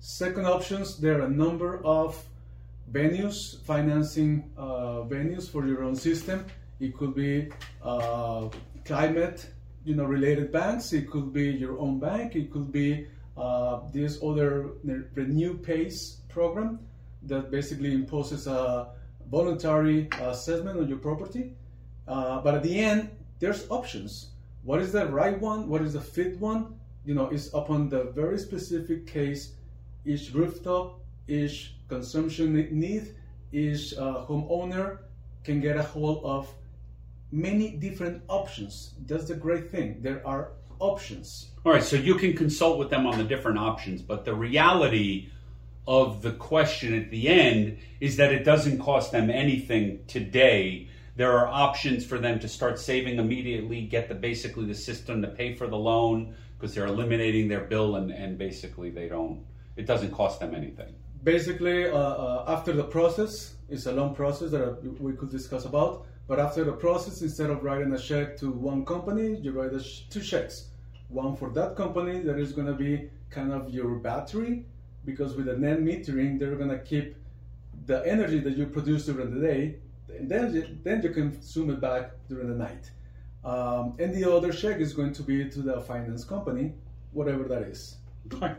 Second 0.00 0.46
options, 0.46 0.98
there 0.98 1.20
are 1.20 1.24
a 1.24 1.30
number 1.30 1.84
of 1.84 2.22
venues, 2.92 3.60
financing 3.62 4.50
uh, 4.56 5.02
venues 5.08 5.48
for 5.50 5.66
your 5.66 5.82
own 5.82 5.96
system. 5.96 6.44
It 6.80 6.96
could 6.96 7.14
be 7.14 7.48
uh, 7.82 8.48
climate, 8.84 9.46
you 9.84 9.94
know, 9.94 10.04
related 10.04 10.52
banks. 10.52 10.92
It 10.92 11.10
could 11.10 11.32
be 11.32 11.50
your 11.50 11.78
own 11.78 11.98
bank. 11.98 12.36
It 12.36 12.52
could 12.52 12.70
be 12.70 13.06
uh, 13.36 13.80
this 13.92 14.18
other 14.22 14.70
Renew 15.14 15.54
Pace 15.54 16.18
program 16.28 16.78
that 17.22 17.50
basically 17.50 17.94
imposes 17.94 18.46
a 18.46 18.88
voluntary 19.30 20.08
assessment 20.20 20.78
on 20.78 20.88
your 20.88 20.98
property. 20.98 21.52
Uh, 22.06 22.40
but 22.40 22.54
at 22.54 22.62
the 22.62 22.78
end, 22.78 23.10
there's 23.38 23.66
options. 23.70 24.28
What 24.62 24.80
is 24.80 24.92
the 24.92 25.06
right 25.06 25.38
one? 25.40 25.68
What 25.68 25.82
is 25.82 25.94
the 25.94 26.00
fit 26.00 26.38
one? 26.38 26.74
You 27.04 27.14
know, 27.14 27.28
it's 27.28 27.52
upon 27.52 27.88
the 27.88 28.04
very 28.04 28.38
specific 28.38 29.06
case, 29.06 29.52
each 30.04 30.32
rooftop, 30.32 31.00
each 31.28 31.74
consumption 31.88 32.54
need, 32.78 33.14
each 33.52 33.94
uh, 33.94 34.24
homeowner 34.26 34.98
can 35.44 35.60
get 35.60 35.76
a 35.76 35.82
hold 35.82 36.24
of 36.24 36.52
many 37.30 37.70
different 37.70 38.22
options. 38.28 38.94
That's 39.06 39.28
the 39.28 39.34
great 39.34 39.70
thing. 39.70 40.00
There 40.00 40.26
are 40.26 40.52
options. 40.78 41.50
All 41.64 41.72
right, 41.72 41.82
so 41.82 41.96
you 41.96 42.16
can 42.16 42.34
consult 42.34 42.78
with 42.78 42.90
them 42.90 43.06
on 43.06 43.18
the 43.18 43.24
different 43.24 43.58
options, 43.58 44.02
but 44.02 44.24
the 44.24 44.34
reality 44.34 45.28
of 45.86 46.22
the 46.22 46.32
question 46.32 46.94
at 46.94 47.10
the 47.10 47.28
end 47.28 47.78
is 48.00 48.16
that 48.16 48.32
it 48.32 48.44
doesn't 48.44 48.78
cost 48.78 49.12
them 49.12 49.30
anything 49.30 50.00
today. 50.06 50.88
There 51.16 51.38
are 51.38 51.46
options 51.46 52.04
for 52.04 52.18
them 52.18 52.40
to 52.40 52.48
start 52.48 52.78
saving 52.78 53.18
immediately, 53.18 53.82
get 53.82 54.08
the 54.08 54.14
basically 54.14 54.66
the 54.66 54.74
system 54.74 55.22
to 55.22 55.28
pay 55.28 55.54
for 55.54 55.66
the 55.66 55.76
loan 55.76 56.34
because 56.56 56.74
they're 56.74 56.86
eliminating 56.86 57.48
their 57.48 57.64
bill 57.64 57.96
and, 57.96 58.10
and 58.10 58.38
basically 58.38 58.90
they 58.90 59.08
don't 59.08 59.44
it 59.76 59.86
doesn't 59.86 60.12
cost 60.12 60.40
them 60.40 60.54
anything. 60.54 60.94
Basically, 61.22 61.90
uh, 61.90 61.96
uh, 61.96 62.44
after 62.48 62.72
the 62.72 62.84
process, 62.84 63.54
it's 63.68 63.86
a 63.86 63.92
long 63.92 64.14
process 64.14 64.50
that 64.50 64.78
we 65.00 65.12
could 65.14 65.30
discuss 65.30 65.64
about. 65.64 66.06
But 66.26 66.38
after 66.38 66.64
the 66.64 66.72
process, 66.72 67.22
instead 67.22 67.50
of 67.50 67.62
writing 67.62 67.92
a 67.92 67.98
check 67.98 68.36
to 68.38 68.50
one 68.50 68.84
company, 68.84 69.36
you 69.36 69.52
write 69.52 69.78
sh- 69.82 70.02
two 70.10 70.20
checks. 70.20 70.70
One 71.08 71.36
for 71.36 71.50
that 71.50 71.76
company 71.76 72.20
that 72.20 72.38
is 72.38 72.52
going 72.52 72.66
to 72.66 72.74
be 72.74 73.10
kind 73.30 73.52
of 73.52 73.70
your 73.70 73.96
battery, 73.96 74.64
because 75.04 75.34
with 75.34 75.46
the 75.46 75.56
net 75.56 75.80
metering, 75.80 76.38
they're 76.38 76.56
going 76.56 76.70
to 76.70 76.78
keep 76.78 77.16
the 77.86 78.06
energy 78.06 78.38
that 78.40 78.56
you 78.56 78.66
produce 78.66 79.06
during 79.06 79.34
the 79.34 79.46
day, 79.46 79.76
and 80.08 80.30
then 80.30 80.80
then 80.82 81.02
you 81.02 81.10
consume 81.10 81.70
it 81.70 81.80
back 81.80 82.12
during 82.28 82.48
the 82.48 82.54
night. 82.54 82.90
Um, 83.44 83.94
and 83.98 84.14
the 84.14 84.30
other 84.30 84.52
check 84.52 84.80
is 84.80 84.94
going 84.94 85.12
to 85.12 85.22
be 85.22 85.48
to 85.50 85.60
the 85.60 85.80
finance 85.82 86.24
company, 86.24 86.72
whatever 87.12 87.44
that 87.44 87.62
is. 87.62 87.96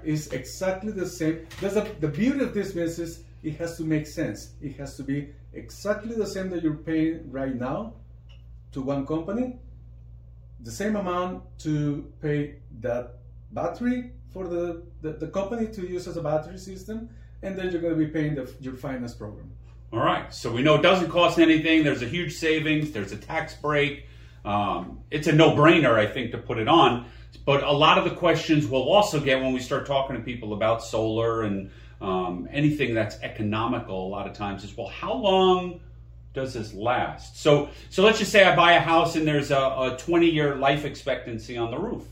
It's 0.03 0.27
exactly 0.27 0.91
the 0.91 1.07
same. 1.07 1.47
That's 1.59 1.75
a, 1.75 1.87
the 1.99 2.07
beauty 2.07 2.41
of 2.41 2.53
this 2.53 2.71
business 2.71 2.99
is 2.99 3.23
it 3.41 3.55
has 3.57 3.77
to 3.77 3.83
make 3.83 4.05
sense. 4.05 4.51
It 4.61 4.75
has 4.77 4.95
to 4.97 5.03
be 5.03 5.29
exactly 5.53 6.15
the 6.15 6.27
same 6.27 6.49
that 6.51 6.61
you're 6.61 6.75
paying 6.75 7.31
right 7.31 7.55
now 7.55 7.93
to 8.73 8.81
one 8.81 9.07
company, 9.07 9.57
the 10.59 10.71
same 10.71 10.95
amount 10.95 11.43
to 11.59 12.11
pay 12.21 12.55
that 12.81 13.17
battery 13.53 14.11
for 14.31 14.47
the, 14.47 14.83
the, 15.01 15.13
the 15.13 15.27
company 15.27 15.67
to 15.67 15.81
use 15.81 16.07
as 16.07 16.17
a 16.17 16.21
battery 16.21 16.57
system, 16.57 17.09
and 17.41 17.57
then 17.57 17.71
you're 17.71 17.81
going 17.81 17.97
to 17.97 18.05
be 18.05 18.11
paying 18.11 18.35
the, 18.35 18.51
your 18.59 18.75
finance 18.75 19.13
program. 19.13 19.49
All 19.93 19.99
right. 19.99 20.31
So 20.33 20.51
we 20.51 20.61
know 20.61 20.75
it 20.75 20.81
doesn't 20.81 21.09
cost 21.09 21.39
anything. 21.39 21.83
There's 21.83 22.01
a 22.01 22.07
huge 22.07 22.33
savings. 22.33 22.91
There's 22.91 23.13
a 23.13 23.17
tax 23.17 23.55
break. 23.55 24.07
Um, 24.45 24.99
it's 25.09 25.27
a 25.27 25.31
no-brainer, 25.31 25.97
I 25.97 26.05
think, 26.05 26.31
to 26.31 26.37
put 26.37 26.57
it 26.57 26.67
on. 26.67 27.05
But 27.45 27.63
a 27.63 27.71
lot 27.71 27.97
of 27.97 28.05
the 28.05 28.11
questions 28.11 28.67
we'll 28.67 28.89
also 28.89 29.19
get 29.19 29.41
when 29.41 29.53
we 29.53 29.59
start 29.59 29.85
talking 29.85 30.15
to 30.15 30.21
people 30.21 30.53
about 30.53 30.83
solar 30.83 31.43
and 31.43 31.71
um, 32.01 32.47
anything 32.51 32.93
that's 32.93 33.17
economical. 33.21 34.07
A 34.07 34.09
lot 34.09 34.27
of 34.27 34.33
times 34.33 34.63
is, 34.63 34.75
well, 34.77 34.87
how 34.87 35.13
long 35.13 35.81
does 36.33 36.53
this 36.53 36.73
last? 36.73 37.41
So, 37.41 37.69
so 37.89 38.03
let's 38.03 38.19
just 38.19 38.31
say 38.31 38.43
I 38.43 38.55
buy 38.55 38.73
a 38.73 38.79
house 38.79 39.15
and 39.15 39.27
there's 39.27 39.51
a, 39.51 39.57
a 39.57 39.97
20-year 39.99 40.55
life 40.55 40.85
expectancy 40.85 41.57
on 41.57 41.71
the 41.71 41.77
roof. 41.77 42.03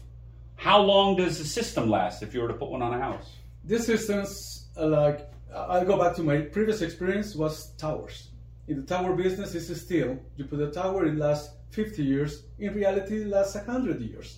How 0.55 0.79
long 0.79 1.15
does 1.15 1.39
the 1.39 1.45
system 1.45 1.89
last 1.89 2.23
if 2.23 2.33
you 2.33 2.41
were 2.41 2.47
to 2.47 2.53
put 2.53 2.69
one 2.69 2.81
on 2.81 2.93
a 2.93 2.99
house? 2.99 3.29
This 3.63 3.85
systems, 3.85 4.67
uh, 4.77 4.87
like 4.87 5.29
I'll 5.53 5.85
go 5.85 5.97
back 5.97 6.15
to 6.15 6.23
my 6.23 6.41
previous 6.41 6.81
experience, 6.81 7.35
was 7.35 7.71
towers. 7.77 8.29
In 8.67 8.77
the 8.77 8.83
tower 8.83 9.13
business, 9.13 9.55
it's 9.55 9.81
steel. 9.81 10.17
You 10.37 10.45
put 10.45 10.59
a 10.59 10.71
tower, 10.71 11.05
it 11.05 11.15
lasts 11.15 11.53
50 11.73 12.03
years. 12.03 12.43
In 12.59 12.73
reality, 12.73 13.23
lasts 13.23 13.55
100 13.55 13.99
years. 14.01 14.37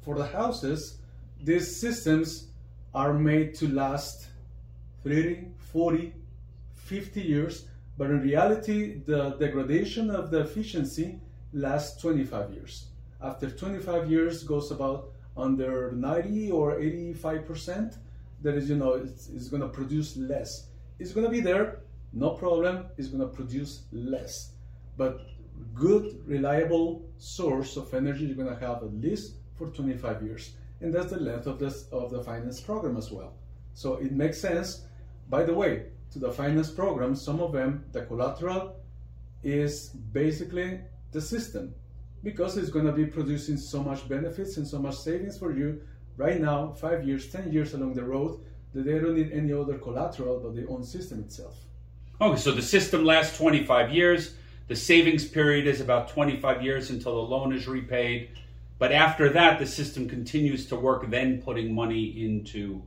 For 0.00 0.16
the 0.16 0.26
houses, 0.26 0.98
these 1.42 1.76
systems 1.76 2.48
are 2.94 3.12
made 3.12 3.54
to 3.56 3.68
last 3.68 4.26
30, 5.04 5.48
40, 5.72 6.14
50 6.74 7.20
years, 7.20 7.66
but 7.98 8.10
in 8.10 8.20
reality, 8.20 9.00
the 9.06 9.30
degradation 9.38 10.10
of 10.10 10.30
the 10.30 10.40
efficiency 10.40 11.20
lasts 11.52 12.00
25 12.00 12.52
years. 12.52 12.86
After 13.22 13.50
25 13.50 14.10
years, 14.10 14.42
goes 14.42 14.70
about 14.70 15.10
under 15.36 15.92
90 15.92 16.50
or 16.50 16.80
85 16.80 17.46
percent. 17.46 17.94
That 18.42 18.54
is, 18.54 18.68
you 18.68 18.76
know, 18.76 18.94
it's, 18.94 19.28
it's 19.28 19.48
going 19.48 19.62
to 19.62 19.68
produce 19.68 20.16
less. 20.16 20.66
It's 20.98 21.12
going 21.12 21.24
to 21.24 21.30
be 21.30 21.40
there, 21.40 21.80
no 22.12 22.30
problem. 22.30 22.86
It's 22.96 23.08
going 23.08 23.20
to 23.20 23.34
produce 23.34 23.82
less, 23.92 24.50
but 24.96 25.20
good, 25.74 26.20
reliable 26.26 27.08
source 27.18 27.76
of 27.76 27.92
energy 27.94 28.24
you're 28.24 28.36
going 28.36 28.54
to 28.54 28.66
have 28.66 28.82
at 28.82 28.94
least 28.94 29.34
for 29.56 29.68
25 29.68 30.22
years. 30.22 30.52
And 30.80 30.92
that's 30.92 31.10
the 31.10 31.20
length 31.20 31.46
of, 31.46 31.58
this, 31.58 31.86
of 31.92 32.10
the 32.10 32.22
finance 32.22 32.60
program 32.60 32.96
as 32.96 33.10
well. 33.10 33.34
So 33.74 33.94
it 33.94 34.12
makes 34.12 34.40
sense. 34.40 34.82
By 35.28 35.44
the 35.44 35.54
way, 35.54 35.86
to 36.12 36.18
the 36.18 36.30
finance 36.30 36.70
program, 36.70 37.14
some 37.14 37.40
of 37.40 37.52
them, 37.52 37.84
the 37.92 38.02
collateral 38.02 38.76
is 39.42 39.88
basically 39.88 40.80
the 41.12 41.20
system 41.20 41.74
because 42.22 42.56
it's 42.56 42.70
going 42.70 42.86
to 42.86 42.92
be 42.92 43.06
producing 43.06 43.56
so 43.56 43.82
much 43.82 44.08
benefits 44.08 44.56
and 44.56 44.66
so 44.66 44.78
much 44.78 44.96
savings 44.96 45.38
for 45.38 45.52
you 45.56 45.80
right 46.16 46.40
now, 46.40 46.72
five 46.72 47.06
years, 47.06 47.30
10 47.30 47.52
years 47.52 47.74
along 47.74 47.94
the 47.94 48.04
road, 48.04 48.40
that 48.74 48.84
they 48.84 48.98
don't 48.98 49.16
need 49.16 49.32
any 49.32 49.52
other 49.52 49.78
collateral 49.78 50.38
but 50.40 50.54
the 50.54 50.66
own 50.66 50.84
system 50.84 51.20
itself. 51.20 51.56
Okay, 52.20 52.38
so 52.38 52.52
the 52.52 52.62
system 52.62 53.04
lasts 53.04 53.36
25 53.38 53.90
years. 53.90 54.34
The 54.68 54.76
savings 54.76 55.26
period 55.26 55.66
is 55.66 55.80
about 55.80 56.08
25 56.08 56.62
years 56.62 56.90
until 56.90 57.16
the 57.16 57.30
loan 57.30 57.52
is 57.52 57.66
repaid. 57.66 58.30
But 58.78 58.92
after 58.92 59.28
that, 59.30 59.58
the 59.58 59.66
system 59.66 60.08
continues 60.08 60.66
to 60.66 60.76
work, 60.76 61.08
then 61.08 61.42
putting 61.42 61.74
money 61.74 62.24
into 62.24 62.82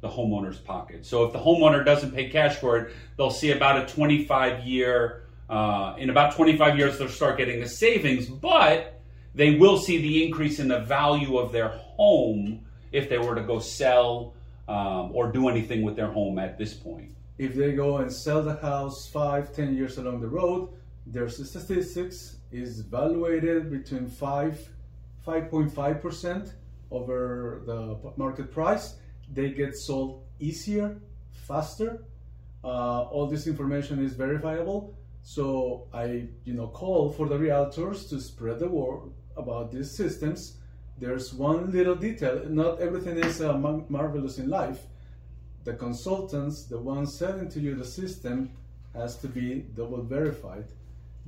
the 0.00 0.08
homeowner's 0.08 0.58
pocket. 0.58 1.06
So 1.06 1.24
if 1.24 1.32
the 1.32 1.38
homeowner 1.38 1.84
doesn't 1.84 2.12
pay 2.12 2.28
cash 2.28 2.56
for 2.56 2.78
it, 2.78 2.94
they'll 3.16 3.30
see 3.30 3.52
about 3.52 3.82
a 3.82 3.92
25 3.92 4.66
year, 4.66 5.24
uh, 5.48 5.94
in 5.98 6.10
about 6.10 6.34
25 6.34 6.76
years, 6.76 6.98
they'll 6.98 7.08
start 7.08 7.38
getting 7.38 7.60
the 7.60 7.68
savings, 7.68 8.26
but 8.26 9.00
they 9.34 9.56
will 9.56 9.78
see 9.78 9.98
the 9.98 10.24
increase 10.24 10.58
in 10.58 10.68
the 10.68 10.80
value 10.80 11.38
of 11.38 11.52
their 11.52 11.68
home 11.68 12.66
if 12.92 13.08
they 13.08 13.18
were 13.18 13.34
to 13.34 13.42
go 13.42 13.58
sell 13.58 14.34
um, 14.68 15.10
or 15.14 15.30
do 15.30 15.48
anything 15.48 15.82
with 15.82 15.96
their 15.96 16.10
home 16.10 16.38
at 16.38 16.58
this 16.58 16.74
point. 16.74 17.10
If 17.38 17.54
they 17.54 17.72
go 17.72 17.98
and 17.98 18.10
sell 18.10 18.42
the 18.42 18.56
house 18.56 19.06
five, 19.06 19.54
ten 19.54 19.76
years 19.76 19.98
along 19.98 20.20
the 20.20 20.28
road, 20.28 20.70
their 21.06 21.28
statistics 21.28 22.36
is 22.50 22.80
evaluated 22.80 23.70
between 23.70 24.08
5 24.08 24.70
5.5% 25.26 26.52
over 26.90 27.62
the 27.66 27.98
market 28.16 28.52
price. 28.52 28.96
They 29.32 29.50
get 29.50 29.76
sold 29.76 30.24
easier, 30.38 31.00
faster. 31.32 32.04
Uh, 32.62 33.02
all 33.02 33.26
this 33.26 33.46
information 33.46 34.04
is 34.04 34.14
verifiable. 34.14 34.96
So 35.22 35.88
I, 35.92 36.28
you 36.44 36.54
know, 36.54 36.68
call 36.68 37.10
for 37.10 37.26
the 37.26 37.36
realtors 37.36 38.08
to 38.10 38.20
spread 38.20 38.60
the 38.60 38.68
word 38.68 39.10
about 39.36 39.72
these 39.72 39.90
systems. 39.96 40.58
There's 40.98 41.34
one 41.34 41.72
little 41.72 41.96
detail. 41.96 42.42
Not 42.48 42.80
everything 42.80 43.18
is 43.18 43.40
uh, 43.40 43.58
marvelous 43.88 44.38
in 44.38 44.48
life. 44.48 44.86
The 45.64 45.74
consultants, 45.74 46.64
the 46.64 46.78
ones 46.78 47.18
selling 47.18 47.48
to 47.50 47.60
you 47.60 47.74
the 47.74 47.84
system, 47.84 48.52
has 48.94 49.16
to 49.16 49.28
be 49.28 49.66
double 49.74 50.02
verified 50.02 50.66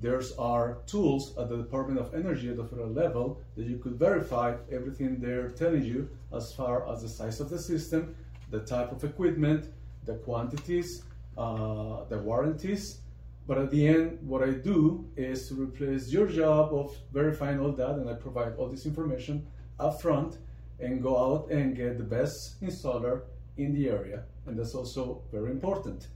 there's 0.00 0.32
are 0.36 0.78
tools 0.86 1.36
at 1.38 1.48
the 1.48 1.56
Department 1.56 1.98
of 1.98 2.14
Energy 2.14 2.48
at 2.48 2.56
the 2.56 2.64
federal 2.64 2.90
level 2.90 3.40
that 3.56 3.66
you 3.66 3.78
could 3.78 3.94
verify 3.94 4.54
everything 4.70 5.18
they're 5.18 5.50
telling 5.50 5.84
you 5.84 6.08
as 6.32 6.52
far 6.52 6.88
as 6.88 7.02
the 7.02 7.08
size 7.08 7.40
of 7.40 7.50
the 7.50 7.58
system, 7.58 8.14
the 8.50 8.60
type 8.60 8.92
of 8.92 9.02
equipment, 9.02 9.66
the 10.04 10.14
quantities, 10.14 11.02
uh, 11.36 12.04
the 12.04 12.18
warranties. 12.18 13.00
But 13.48 13.58
at 13.58 13.70
the 13.70 13.88
end, 13.88 14.18
what 14.22 14.42
I 14.42 14.52
do 14.52 15.08
is 15.16 15.48
to 15.48 15.54
replace 15.54 16.12
your 16.12 16.28
job 16.28 16.72
of 16.72 16.96
verifying 17.12 17.58
all 17.58 17.72
that, 17.72 17.96
and 17.96 18.08
I 18.08 18.14
provide 18.14 18.54
all 18.56 18.68
this 18.68 18.86
information 18.86 19.46
upfront 19.80 20.36
and 20.78 21.02
go 21.02 21.16
out 21.18 21.50
and 21.50 21.74
get 21.74 21.98
the 21.98 22.04
best 22.04 22.60
installer 22.62 23.22
in 23.56 23.74
the 23.74 23.88
area. 23.88 24.22
And 24.46 24.56
that's 24.58 24.74
also 24.74 25.22
very 25.32 25.50
important. 25.50 26.06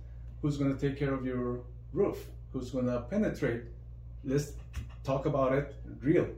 Who's 0.41 0.57
going 0.57 0.77
to 0.77 0.89
take 0.89 0.99
care 0.99 1.15
of 1.15 1.25
your 1.25 1.63
roof? 1.93 2.29
Who's 2.53 2.71
going 2.71 2.87
to 2.87 3.01
penetrate. 3.01 3.65
Let's 4.25 4.53
talk 5.05 5.27
about 5.27 5.53
it 5.53 5.75
real. 6.01 6.29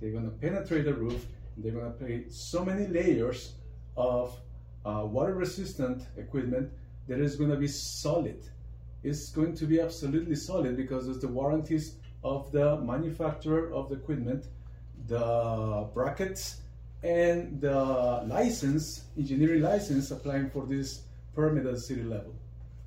They're 0.00 0.12
going 0.12 0.24
to 0.24 0.36
penetrate 0.36 0.84
the 0.84 0.94
roof. 0.94 1.26
They're 1.56 1.72
going 1.72 1.92
to 1.92 1.98
pay 2.04 2.24
so 2.28 2.64
many 2.64 2.86
layers 2.86 3.54
of 3.96 4.36
uh, 4.84 5.02
water 5.04 5.34
resistant 5.34 6.06
equipment 6.16 6.70
that 7.08 7.20
is 7.20 7.36
going 7.36 7.50
to 7.50 7.56
be 7.56 7.68
solid. 7.68 8.42
It's 9.02 9.30
going 9.30 9.54
to 9.56 9.66
be 9.66 9.80
absolutely 9.80 10.36
solid 10.36 10.76
because 10.76 11.08
it's 11.08 11.20
the 11.20 11.28
warranties 11.28 11.96
of 12.22 12.50
the 12.52 12.80
manufacturer 12.80 13.72
of 13.72 13.90
the 13.90 13.96
equipment, 13.96 14.46
the 15.06 15.88
brackets, 15.92 16.62
and 17.02 17.60
the 17.60 18.24
license, 18.26 19.04
engineering 19.18 19.60
license 19.60 20.10
applying 20.10 20.48
for 20.48 20.64
this 20.64 21.02
permit 21.34 21.66
at 21.66 21.78
city 21.78 22.02
level. 22.02 22.34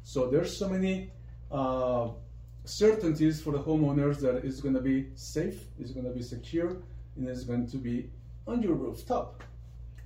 So 0.04 0.28
there's 0.28 0.58
so 0.58 0.68
many 0.68 1.12
uh, 1.52 2.10
certainties 2.68 3.42
for 3.42 3.52
the 3.52 3.60
homeowners 3.60 4.20
that 4.20 4.44
it's 4.46 4.62
going 4.62 4.76
to 4.76 4.82
be 4.82 5.08
safe, 5.16 5.60
it's 5.80 5.92
going 5.92 6.06
to 6.06 6.12
be 6.12 6.22
secure, 6.22 6.78
and 7.16 7.28
it's 7.28 7.44
going 7.44 7.68
to 7.68 7.78
be 7.78 8.10
on 8.46 8.62
your 8.62 8.74
rooftop. 8.74 9.44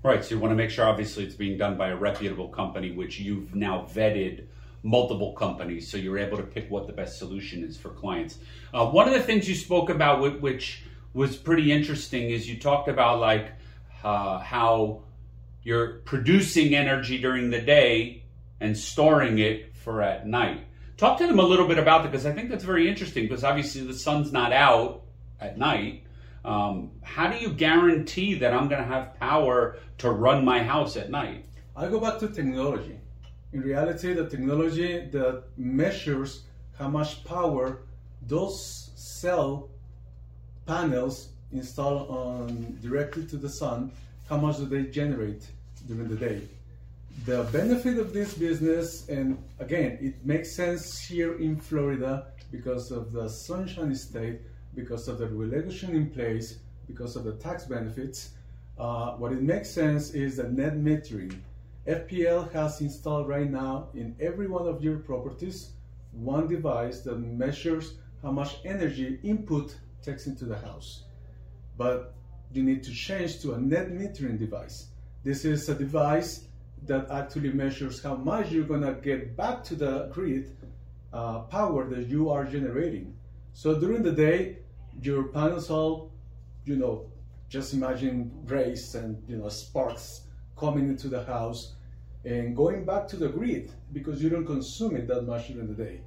Right. 0.03 0.23
So 0.23 0.35
you 0.35 0.41
want 0.41 0.51
to 0.51 0.55
make 0.55 0.71
sure, 0.71 0.85
obviously, 0.85 1.23
it's 1.25 1.35
being 1.35 1.57
done 1.57 1.77
by 1.77 1.89
a 1.89 1.95
reputable 1.95 2.47
company, 2.47 2.91
which 2.91 3.19
you've 3.19 3.53
now 3.53 3.87
vetted 3.93 4.47
multiple 4.83 5.33
companies, 5.33 5.89
so 5.89 5.97
you're 5.97 6.17
able 6.17 6.37
to 6.37 6.43
pick 6.43 6.69
what 6.71 6.87
the 6.87 6.93
best 6.93 7.19
solution 7.19 7.63
is 7.63 7.77
for 7.77 7.89
clients. 7.89 8.39
Uh, 8.73 8.87
one 8.87 9.07
of 9.07 9.13
the 9.13 9.21
things 9.21 9.47
you 9.47 9.53
spoke 9.53 9.91
about, 9.91 10.41
which 10.41 10.83
was 11.13 11.35
pretty 11.35 11.71
interesting 11.71 12.31
is 12.31 12.49
you 12.49 12.57
talked 12.57 12.87
about 12.87 13.19
like 13.19 13.51
uh, 14.03 14.39
how 14.39 15.03
you're 15.61 15.99
producing 15.99 16.73
energy 16.73 17.19
during 17.19 17.51
the 17.51 17.61
day 17.61 18.23
and 18.59 18.75
storing 18.75 19.37
it 19.37 19.75
for 19.75 20.01
at 20.01 20.25
night. 20.25 20.65
Talk 21.01 21.17
to 21.17 21.25
them 21.25 21.39
a 21.39 21.43
little 21.43 21.67
bit 21.67 21.79
about 21.79 22.03
that 22.03 22.11
because 22.11 22.27
I 22.27 22.31
think 22.31 22.51
that's 22.51 22.63
very 22.63 22.87
interesting 22.87 23.23
because 23.23 23.43
obviously 23.43 23.81
the 23.81 23.91
sun's 23.95 24.31
not 24.31 24.53
out 24.53 25.01
at 25.39 25.57
night. 25.57 26.03
Um, 26.45 26.91
how 27.01 27.27
do 27.27 27.39
you 27.39 27.49
guarantee 27.49 28.35
that 28.35 28.53
I'm 28.53 28.67
going 28.67 28.83
to 28.83 28.87
have 28.87 29.19
power 29.19 29.77
to 29.97 30.11
run 30.11 30.45
my 30.45 30.61
house 30.61 30.97
at 30.97 31.09
night? 31.09 31.45
I 31.75 31.87
go 31.87 31.99
back 31.99 32.19
to 32.19 32.27
technology. 32.27 32.99
In 33.51 33.61
reality, 33.61 34.13
the 34.13 34.29
technology 34.29 35.07
that 35.07 35.45
measures 35.57 36.43
how 36.77 36.87
much 36.87 37.25
power 37.25 37.79
those 38.27 38.91
cell 38.93 39.71
panels 40.67 41.29
installed 41.51 42.11
on 42.11 42.77
directly 42.79 43.25
to 43.25 43.37
the 43.37 43.49
sun, 43.49 43.91
how 44.29 44.37
much 44.37 44.57
do 44.57 44.67
they 44.67 44.83
generate 44.83 45.47
during 45.87 46.09
the 46.09 46.15
day? 46.15 46.41
The 47.25 47.43
benefit 47.51 47.99
of 47.99 48.13
this 48.13 48.33
business, 48.33 49.07
and 49.07 49.37
again, 49.59 49.97
it 50.01 50.25
makes 50.25 50.51
sense 50.51 50.99
here 50.99 51.37
in 51.37 51.55
Florida 51.55 52.27
because 52.51 52.91
of 52.91 53.11
the 53.11 53.29
sunshine 53.29 53.93
state, 53.95 54.41
because 54.73 55.07
of 55.07 55.19
the 55.19 55.27
regulation 55.27 55.95
in 55.95 56.09
place, 56.09 56.59
because 56.87 57.15
of 57.15 57.23
the 57.23 57.33
tax 57.33 57.65
benefits. 57.65 58.31
Uh, 58.79 59.11
what 59.13 59.31
it 59.31 59.41
makes 59.41 59.69
sense 59.69 60.11
is 60.11 60.37
the 60.37 60.43
net 60.43 60.75
metering. 60.75 61.39
FPL 61.87 62.51
has 62.51 62.81
installed 62.81 63.27
right 63.27 63.49
now 63.49 63.89
in 63.93 64.15
every 64.19 64.47
one 64.47 64.67
of 64.67 64.83
your 64.83 64.97
properties 64.97 65.71
one 66.11 66.47
device 66.47 67.01
that 67.01 67.17
measures 67.17 67.95
how 68.21 68.31
much 68.31 68.57
energy 68.65 69.19
input 69.23 69.75
takes 70.01 70.27
into 70.27 70.45
the 70.45 70.57
house. 70.57 71.03
But 71.77 72.13
you 72.51 72.63
need 72.63 72.83
to 72.83 72.91
change 72.91 73.41
to 73.41 73.53
a 73.53 73.57
net 73.57 73.91
metering 73.91 74.37
device. 74.37 74.87
This 75.23 75.45
is 75.45 75.69
a 75.69 75.75
device 75.75 76.47
that 76.83 77.09
actually 77.11 77.51
measures 77.53 78.01
how 78.01 78.15
much 78.15 78.51
you're 78.51 78.65
gonna 78.65 78.93
get 78.93 79.37
back 79.37 79.63
to 79.65 79.75
the 79.75 80.09
grid 80.11 80.55
uh, 81.13 81.39
power 81.41 81.87
that 81.89 82.07
you 82.07 82.29
are 82.29 82.45
generating. 82.45 83.15
So 83.53 83.79
during 83.79 84.01
the 84.01 84.11
day, 84.11 84.57
your 85.01 85.25
panels 85.25 85.69
all, 85.69 86.11
you 86.65 86.75
know, 86.75 87.05
just 87.49 87.73
imagine 87.73 88.31
rays 88.45 88.95
and 88.95 89.21
you 89.27 89.37
know 89.37 89.49
sparks 89.49 90.21
coming 90.55 90.87
into 90.87 91.09
the 91.09 91.23
house 91.25 91.73
and 92.23 92.55
going 92.55 92.85
back 92.85 93.07
to 93.09 93.17
the 93.17 93.27
grid 93.27 93.71
because 93.91 94.23
you 94.23 94.29
don't 94.29 94.45
consume 94.45 94.95
it 94.95 95.07
that 95.07 95.23
much 95.23 95.47
during 95.49 95.67
the 95.67 95.73
day. 95.73 96.01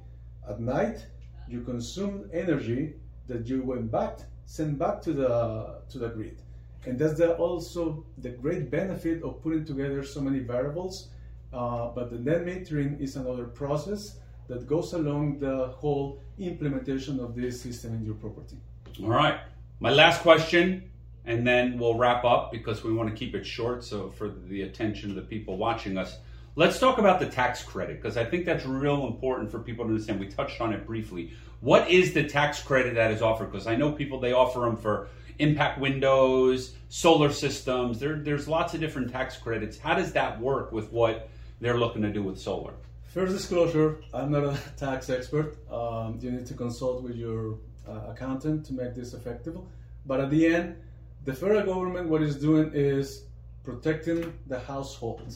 At 0.49 0.59
night, 0.59 1.05
you 1.47 1.61
consume 1.61 2.29
energy 2.33 2.95
that 3.27 3.47
you 3.47 3.61
went 3.63 3.91
back, 3.91 4.19
sent 4.45 4.79
back 4.79 5.01
to 5.03 5.13
the 5.13 5.81
to 5.89 5.99
the 5.99 6.09
grid. 6.09 6.41
And 6.85 6.99
that's 6.99 7.17
the, 7.17 7.35
also 7.35 8.05
the 8.17 8.29
great 8.29 8.69
benefit 8.69 9.23
of 9.23 9.41
putting 9.41 9.65
together 9.65 10.03
so 10.03 10.21
many 10.21 10.39
variables. 10.39 11.09
Uh, 11.53 11.89
but 11.89 12.09
the 12.11 12.19
net 12.19 12.45
metering 12.45 12.99
is 12.99 13.15
another 13.15 13.45
process 13.45 14.17
that 14.47 14.67
goes 14.67 14.93
along 14.93 15.39
the 15.39 15.67
whole 15.67 16.21
implementation 16.37 17.19
of 17.19 17.35
this 17.35 17.61
system 17.61 17.95
in 17.95 18.05
your 18.05 18.15
property. 18.15 18.57
All 19.01 19.09
right. 19.09 19.39
My 19.79 19.89
last 19.89 20.21
question 20.21 20.91
and 21.25 21.45
then 21.45 21.77
we'll 21.77 21.95
wrap 21.95 22.23
up 22.23 22.51
because 22.51 22.83
we 22.83 22.93
want 22.93 23.09
to 23.09 23.15
keep 23.15 23.33
it 23.35 23.45
short 23.45 23.83
so 23.83 24.09
for 24.11 24.29
the 24.29 24.61
attention 24.61 25.09
of 25.09 25.15
the 25.15 25.21
people 25.21 25.57
watching 25.57 25.97
us 25.97 26.17
let's 26.55 26.79
talk 26.79 26.97
about 26.97 27.19
the 27.19 27.25
tax 27.25 27.63
credit 27.63 28.01
because 28.01 28.17
i 28.17 28.23
think 28.23 28.45
that's 28.45 28.65
real 28.65 29.07
important 29.07 29.51
for 29.51 29.59
people 29.59 29.85
to 29.85 29.91
understand. 29.91 30.19
We 30.19 30.27
touched 30.27 30.61
on 30.61 30.73
it 30.73 30.85
briefly. 30.85 31.33
What 31.61 31.89
is 31.89 32.13
the 32.13 32.23
tax 32.23 32.61
credit 32.61 32.95
that 32.95 33.11
is 33.11 33.21
offered? 33.21 33.51
Because 33.51 33.67
i 33.67 33.75
know 33.75 33.91
people 33.91 34.19
they 34.19 34.33
offer 34.33 34.61
them 34.61 34.77
for 34.77 35.09
impact 35.39 35.79
windows 35.79 36.75
solar 36.87 37.31
systems. 37.31 37.99
There, 37.99 38.15
there's 38.15 38.47
lots 38.47 38.73
of 38.73 38.79
different 38.79 39.11
tax 39.11 39.35
credits. 39.37 39.77
How 39.77 39.93
does 39.95 40.13
that 40.13 40.39
work 40.39 40.71
with 40.71 40.91
what 40.93 41.29
they're 41.59 41.77
looking 41.77 42.01
to 42.03 42.11
do 42.11 42.23
with 42.23 42.39
solar? 42.39 42.73
First 43.03 43.33
disclosure 43.33 43.97
i'm 44.13 44.31
not 44.31 44.43
a 44.43 44.57
tax 44.77 45.09
expert. 45.09 45.57
Um, 45.71 46.19
you 46.21 46.31
need 46.31 46.45
to 46.47 46.53
consult 46.53 47.03
with 47.03 47.15
your 47.15 47.57
uh, 47.87 48.11
accountant 48.11 48.65
to 48.67 48.73
make 48.73 48.95
this 48.95 49.13
effective. 49.13 49.57
But 50.05 50.19
at 50.19 50.29
the 50.29 50.45
end 50.47 50.77
the 51.25 51.33
federal 51.33 51.65
government, 51.65 52.07
what 52.07 52.21
it's 52.21 52.35
doing 52.35 52.69
is 52.73 53.23
protecting 53.63 54.31
the 54.45 54.59
household. 54.59 55.35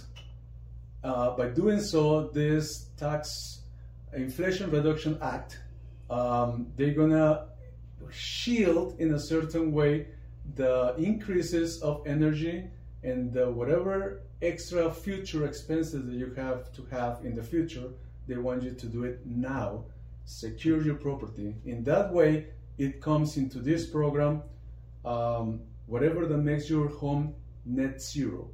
Uh, 1.03 1.35
by 1.37 1.47
doing 1.47 1.79
so, 1.79 2.27
this 2.27 2.89
tax 2.97 3.61
Inflation 4.13 4.69
Reduction 4.69 5.17
Act, 5.21 5.59
um, 6.09 6.67
they're 6.75 6.93
gonna 6.93 7.47
shield 8.11 8.99
in 8.99 9.13
a 9.13 9.19
certain 9.19 9.71
way 9.71 10.07
the 10.55 10.95
increases 10.97 11.81
of 11.81 12.01
energy 12.07 12.69
and 13.03 13.31
the 13.31 13.49
whatever 13.49 14.21
extra 14.41 14.91
future 14.91 15.45
expenses 15.45 16.05
that 16.05 16.15
you 16.15 16.33
have 16.35 16.71
to 16.73 16.85
have 16.91 17.23
in 17.23 17.35
the 17.35 17.43
future. 17.43 17.89
They 18.27 18.37
want 18.37 18.63
you 18.63 18.71
to 18.71 18.85
do 18.87 19.03
it 19.03 19.25
now. 19.25 19.85
Secure 20.25 20.81
your 20.83 20.95
property. 20.95 21.55
In 21.65 21.83
that 21.85 22.13
way, 22.13 22.47
it 22.77 23.01
comes 23.01 23.37
into 23.37 23.59
this 23.59 23.87
program. 23.87 24.43
Um, 25.05 25.61
whatever 25.87 26.25
that 26.25 26.37
makes 26.37 26.69
your 26.69 26.87
home 26.87 27.33
net 27.65 28.01
zero. 28.01 28.49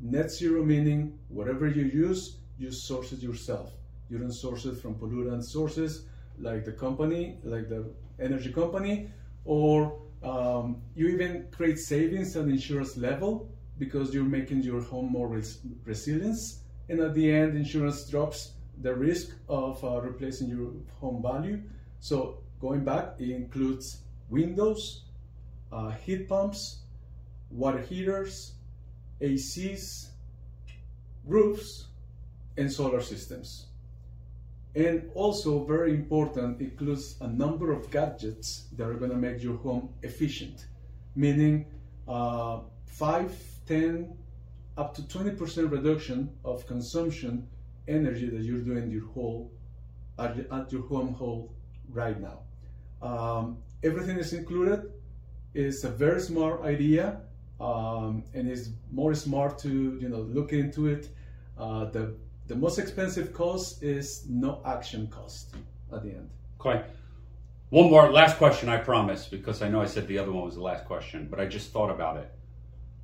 Net 0.00 0.30
zero 0.30 0.62
meaning 0.64 1.18
whatever 1.28 1.66
you 1.66 1.84
use, 1.84 2.38
you 2.58 2.70
source 2.70 3.12
it 3.12 3.20
yourself. 3.20 3.72
You 4.10 4.18
don't 4.18 4.32
source 4.32 4.64
it 4.66 4.76
from 4.76 4.94
pollutant 4.94 5.44
sources 5.44 6.04
like 6.38 6.64
the 6.64 6.72
company, 6.72 7.38
like 7.44 7.68
the 7.68 7.86
energy 8.20 8.52
company, 8.52 9.08
or 9.44 9.98
um, 10.22 10.82
you 10.94 11.08
even 11.08 11.46
create 11.50 11.78
savings 11.78 12.36
at 12.36 12.44
insurance 12.44 12.96
level 12.96 13.48
because 13.78 14.14
you're 14.14 14.24
making 14.24 14.62
your 14.62 14.80
home 14.82 15.10
more 15.10 15.28
res- 15.28 15.58
resilience. 15.84 16.60
And 16.88 17.00
at 17.00 17.14
the 17.14 17.30
end, 17.30 17.56
insurance 17.56 18.08
drops 18.08 18.52
the 18.82 18.94
risk 18.94 19.30
of 19.48 19.82
uh, 19.82 20.00
replacing 20.00 20.48
your 20.48 20.72
home 21.00 21.22
value. 21.22 21.62
So 22.00 22.38
going 22.60 22.84
back, 22.84 23.14
it 23.18 23.30
includes 23.30 24.02
windows, 24.28 25.04
uh, 25.72 25.90
heat 25.90 26.28
pumps, 26.28 26.80
water 27.50 27.80
heaters, 27.80 28.52
ACs, 29.20 30.10
roofs, 31.24 31.86
and 32.56 32.72
solar 32.72 33.00
systems. 33.00 33.66
And 34.74 35.10
also, 35.14 35.64
very 35.64 35.92
important, 35.92 36.60
includes 36.60 37.16
a 37.20 37.28
number 37.28 37.72
of 37.72 37.90
gadgets 37.90 38.68
that 38.76 38.86
are 38.86 38.94
going 38.94 39.10
to 39.10 39.16
make 39.16 39.42
your 39.42 39.56
home 39.56 39.88
efficient, 40.02 40.66
meaning 41.14 41.66
uh, 42.06 42.60
5, 42.86 43.34
10, 43.66 44.14
up 44.76 44.94
to 44.94 45.02
20% 45.02 45.70
reduction 45.70 46.30
of 46.44 46.66
consumption 46.66 47.48
energy 47.88 48.28
that 48.28 48.42
you're 48.42 48.60
doing 48.60 48.90
your 48.90 49.06
whole 49.06 49.50
at, 50.18 50.70
your 50.70 50.82
home 50.82 51.14
hole 51.14 51.54
right 51.88 52.20
now. 52.20 52.40
Um, 53.00 53.58
everything 53.82 54.18
is 54.18 54.32
included 54.34 54.90
it's 55.56 55.84
a 55.84 55.88
very 55.88 56.20
smart 56.20 56.60
idea, 56.64 57.22
um, 57.60 58.22
and 58.34 58.48
it's 58.48 58.70
more 58.92 59.14
smart 59.14 59.58
to 59.60 59.98
you 60.00 60.08
know 60.08 60.20
look 60.20 60.52
into 60.52 60.88
it. 60.88 61.08
Uh, 61.58 61.86
the 61.86 62.14
the 62.48 62.54
most 62.54 62.78
expensive 62.78 63.32
cost 63.32 63.82
is 63.82 64.24
no 64.28 64.60
action 64.64 65.08
cost 65.08 65.54
at 65.92 66.02
the 66.02 66.10
end. 66.10 66.30
Okay. 66.60 66.84
One 67.70 67.90
more 67.90 68.12
last 68.12 68.36
question, 68.36 68.68
I 68.68 68.76
promise, 68.76 69.26
because 69.26 69.60
I 69.60 69.68
know 69.68 69.80
I 69.80 69.86
said 69.86 70.06
the 70.06 70.18
other 70.18 70.30
one 70.30 70.44
was 70.44 70.54
the 70.54 70.62
last 70.62 70.84
question, 70.84 71.26
but 71.28 71.40
I 71.40 71.46
just 71.46 71.72
thought 71.72 71.90
about 71.90 72.16
it. 72.18 72.32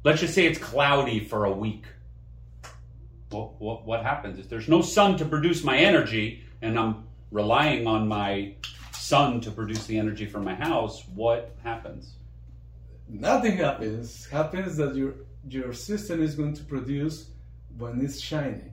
Let's 0.04 0.20
just 0.20 0.34
say 0.34 0.46
it's 0.46 0.58
cloudy 0.58 1.24
for 1.24 1.46
a 1.46 1.52
week. 1.52 1.84
Well, 3.32 3.56
what, 3.58 3.84
what 3.84 4.04
happens 4.04 4.38
if 4.38 4.48
there's 4.48 4.68
no 4.68 4.80
sun 4.80 5.16
to 5.18 5.24
produce 5.24 5.64
my 5.64 5.78
energy 5.78 6.44
and 6.60 6.78
I'm 6.78 7.04
relying 7.32 7.88
on 7.88 8.06
my 8.06 8.54
sun 8.92 9.40
to 9.40 9.50
produce 9.50 9.86
the 9.86 9.98
energy 9.98 10.26
for 10.26 10.38
my 10.38 10.54
house? 10.54 11.02
What 11.12 11.56
happens? 11.64 12.12
Nothing 13.12 13.58
happens. 13.58 14.26
Happens 14.26 14.76
that 14.76 14.94
your 14.94 15.14
your 15.48 15.72
system 15.72 16.22
is 16.22 16.34
going 16.34 16.54
to 16.54 16.64
produce 16.64 17.26
when 17.78 18.00
it's 18.00 18.20
shining. 18.20 18.72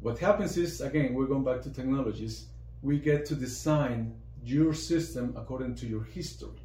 What 0.00 0.18
happens 0.18 0.56
is 0.56 0.80
again 0.80 1.14
we're 1.14 1.26
going 1.26 1.44
back 1.44 1.62
to 1.62 1.70
technologies. 1.70 2.46
We 2.82 2.98
get 2.98 3.24
to 3.26 3.34
design 3.34 4.14
your 4.44 4.74
system 4.74 5.34
according 5.36 5.76
to 5.76 5.86
your 5.86 6.02
history. 6.02 6.60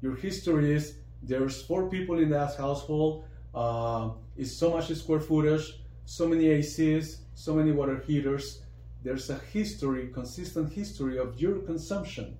Your 0.00 0.16
history 0.16 0.72
is 0.72 0.94
there's 1.22 1.60
four 1.62 1.90
people 1.90 2.18
in 2.18 2.30
that 2.30 2.56
household. 2.56 3.24
Uh, 3.54 4.10
it's 4.36 4.52
so 4.52 4.70
much 4.70 4.90
square 4.94 5.20
footage, 5.20 5.80
so 6.06 6.26
many 6.26 6.44
ACs, 6.44 7.18
so 7.34 7.54
many 7.54 7.72
water 7.72 8.02
heaters. 8.06 8.62
There's 9.02 9.28
a 9.28 9.38
history, 9.52 10.08
consistent 10.08 10.72
history 10.72 11.18
of 11.18 11.38
your 11.38 11.58
consumption. 11.58 12.38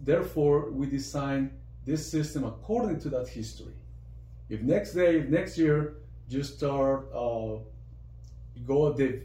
Therefore, 0.00 0.70
we 0.70 0.86
design 0.86 1.52
this 1.84 2.10
system 2.10 2.44
according 2.44 3.00
to 3.00 3.08
that 3.10 3.28
history. 3.28 3.74
If 4.48 4.62
next 4.62 4.92
day, 4.94 5.18
if 5.18 5.28
next 5.28 5.58
year 5.58 5.96
you 6.28 6.42
start 6.42 7.08
uh, 7.14 7.58
go 8.66 8.92
the 8.92 9.22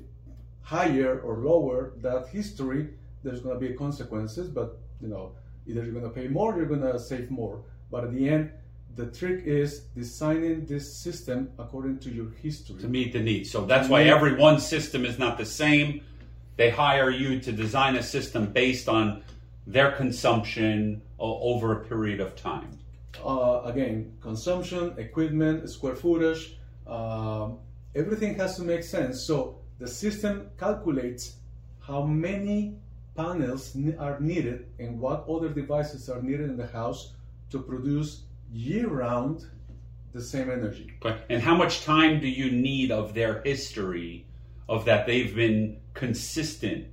higher 0.62 1.19
or 1.22 1.38
lower 1.38 1.93
that 1.98 2.28
history, 2.28 2.89
there's 3.24 3.41
going 3.41 3.60
to 3.60 3.67
be 3.67 3.74
consequences. 3.74 4.50
But 4.50 4.78
you 5.02 5.08
know, 5.08 5.34
either 5.67 5.84
you're 5.84 5.93
going 5.93 6.04
to 6.04 6.10
pay 6.10 6.28
more, 6.28 6.56
you're 6.56 6.65
going 6.65 6.82
to 6.82 7.00
save 7.00 7.30
more. 7.32 7.62
But 7.91 8.04
at 8.06 8.13
the 8.13 8.30
end, 8.30 8.52
the 8.95 9.08
trick 9.08 9.45
is 9.45 9.82
designing 9.95 10.65
this 10.65 10.93
system 10.93 11.52
according 11.58 12.00
to 12.00 12.10
your 12.10 12.32
history 12.41 12.82
to 12.82 12.88
meet 12.88 13.13
the 13.13 13.19
needs. 13.19 13.50
So 13.50 13.65
that's 13.65 13.88
why 13.88 14.04
every 14.04 14.36
one 14.36 14.60
system 14.60 15.06
is 15.06 15.17
not 15.17 15.38
the 15.38 15.45
same. 15.45 16.02
They 16.58 16.69
hire 16.69 17.10
you 17.10 17.39
to 17.39 17.52
design 17.52 17.95
a 17.95 18.04
system 18.04 18.48
based 18.48 18.89
on 18.89 19.24
their 19.65 19.91
consumption 19.93 21.02
over 21.20 21.74
a 21.74 21.86
period 21.86 22.20
of 22.20 22.36
time. 22.36 22.78
Uh, 23.24 23.62
again, 23.66 24.14
consumption, 24.22 24.94
equipment, 24.98 25.70
square 25.70 25.96
footage, 25.96 26.58
uh, 26.88 27.50
everything 27.96 28.36
has 28.36 28.56
to 28.56 28.64
make 28.64 28.84
sense. 28.84 29.26
So 29.26 29.60
the 29.80 29.88
system 29.88 30.50
calculates 30.58 31.36
how 31.80 32.04
many 32.04 32.78
panels 33.16 33.76
are 33.98 34.20
needed 34.20 34.68
and 34.80 35.00
what 35.00 35.26
other 35.28 35.50
devices 35.50 36.10
are 36.10 36.22
needed 36.22 36.50
in 36.50 36.58
the 36.58 36.68
house 36.68 37.14
to 37.50 37.60
produce 37.60 38.24
year 38.52 38.88
round 38.88 39.46
the 40.14 40.22
same 40.22 40.50
energy. 40.50 40.94
Okay. 41.04 41.22
And 41.30 41.42
how 41.42 41.56
much 41.56 41.84
time 41.84 42.20
do 42.20 42.28
you 42.28 42.52
need 42.52 42.92
of 42.92 43.14
their 43.14 43.42
history 43.44 44.26
of 44.68 44.86
that 44.86 45.06
they've 45.06 45.36
been 45.36 45.78
consistent 45.94 46.86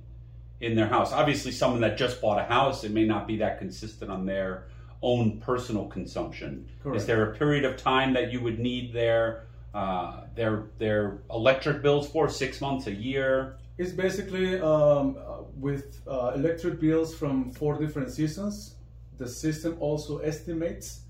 in 0.61 0.75
their 0.75 0.87
house? 0.87 1.11
Obviously, 1.13 1.51
someone 1.51 1.81
that 1.81 1.97
just 1.97 2.21
bought 2.21 2.39
a 2.39 2.43
house, 2.43 2.83
it 2.83 2.91
may 2.91 3.05
not 3.05 3.27
be 3.27 3.37
that 3.37 3.59
consistent 3.59 4.11
on 4.11 4.25
their 4.25 4.67
own 5.01 5.39
personal 5.39 5.85
consumption. 5.85 6.67
Correct. 6.81 6.97
Is 6.97 7.05
there 7.05 7.31
a 7.31 7.35
period 7.35 7.65
of 7.65 7.77
time 7.77 8.13
that 8.13 8.31
you 8.31 8.41
would 8.41 8.59
need 8.59 8.93
their 8.93 9.47
uh, 9.73 10.21
their 10.35 10.65
their 10.79 11.19
electric 11.29 11.81
bills 11.81 12.09
for 12.09 12.29
six 12.29 12.61
months, 12.61 12.87
a 12.87 12.93
year? 12.93 13.57
It's 13.77 13.91
basically 13.91 14.59
um, 14.59 15.17
uh, 15.19 15.43
with 15.55 16.01
uh, 16.07 16.31
electric 16.33 16.79
bills 16.79 17.13
from 17.13 17.51
four 17.51 17.77
different 17.77 18.11
seasons. 18.11 18.75
The 19.17 19.27
system 19.27 19.77
also 19.79 20.19
estimates 20.19 21.01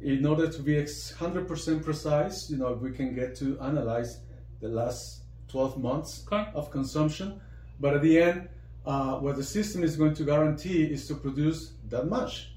in 0.00 0.24
order 0.24 0.50
to 0.50 0.62
be 0.62 0.74
100% 0.74 1.84
precise, 1.84 2.50
you 2.50 2.56
know, 2.56 2.72
we 2.72 2.90
can 2.90 3.14
get 3.14 3.36
to 3.36 3.60
analyze 3.60 4.20
the 4.60 4.68
last 4.68 5.22
12 5.48 5.78
months 5.78 6.24
okay. 6.26 6.50
of 6.54 6.70
consumption. 6.70 7.40
But 7.78 7.94
at 7.94 8.02
the 8.02 8.20
end, 8.20 8.48
uh, 8.86 9.16
what 9.16 9.36
the 9.36 9.44
system 9.44 9.82
is 9.82 9.96
going 9.96 10.14
to 10.14 10.24
guarantee 10.24 10.84
is 10.84 11.06
to 11.08 11.14
produce 11.14 11.72
that 11.88 12.08
much. 12.08 12.52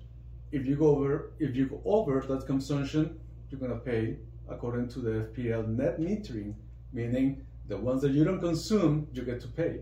If 0.52 0.66
you 0.66 0.76
go 0.76 0.88
over, 0.88 1.32
if 1.40 1.56
you 1.56 1.68
go 1.68 1.82
over 1.86 2.22
that 2.22 2.46
consumption, 2.46 3.20
you're 3.50 3.60
going 3.60 3.72
to 3.72 3.78
pay 3.80 4.18
according 4.50 4.88
to 4.90 5.00
the 5.00 5.28
FPL 5.34 5.68
net 5.68 6.00
metering, 6.00 6.54
meaning 6.92 7.46
the 7.68 7.78
ones 7.78 8.02
that 8.02 8.12
you 8.12 8.24
don't 8.24 8.40
consume, 8.40 9.08
you 9.14 9.24
get 9.24 9.42
to 9.42 9.48
pay. 9.48 9.80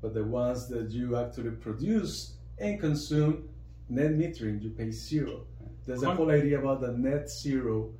But 0.00 0.14
the 0.14 0.24
ones 0.24 0.68
that 0.68 0.90
you 0.90 1.16
actually 1.16 1.50
produce 1.50 2.34
and 2.58 2.78
consume, 2.78 3.48
net 3.88 4.12
metering, 4.12 4.62
you 4.62 4.70
pay 4.70 4.90
zero. 4.90 5.46
There's 5.86 6.02
a 6.02 6.14
whole 6.14 6.30
idea 6.30 6.58
about 6.58 6.80
the 6.80 6.92
net 6.92 7.30
zero 7.30 7.90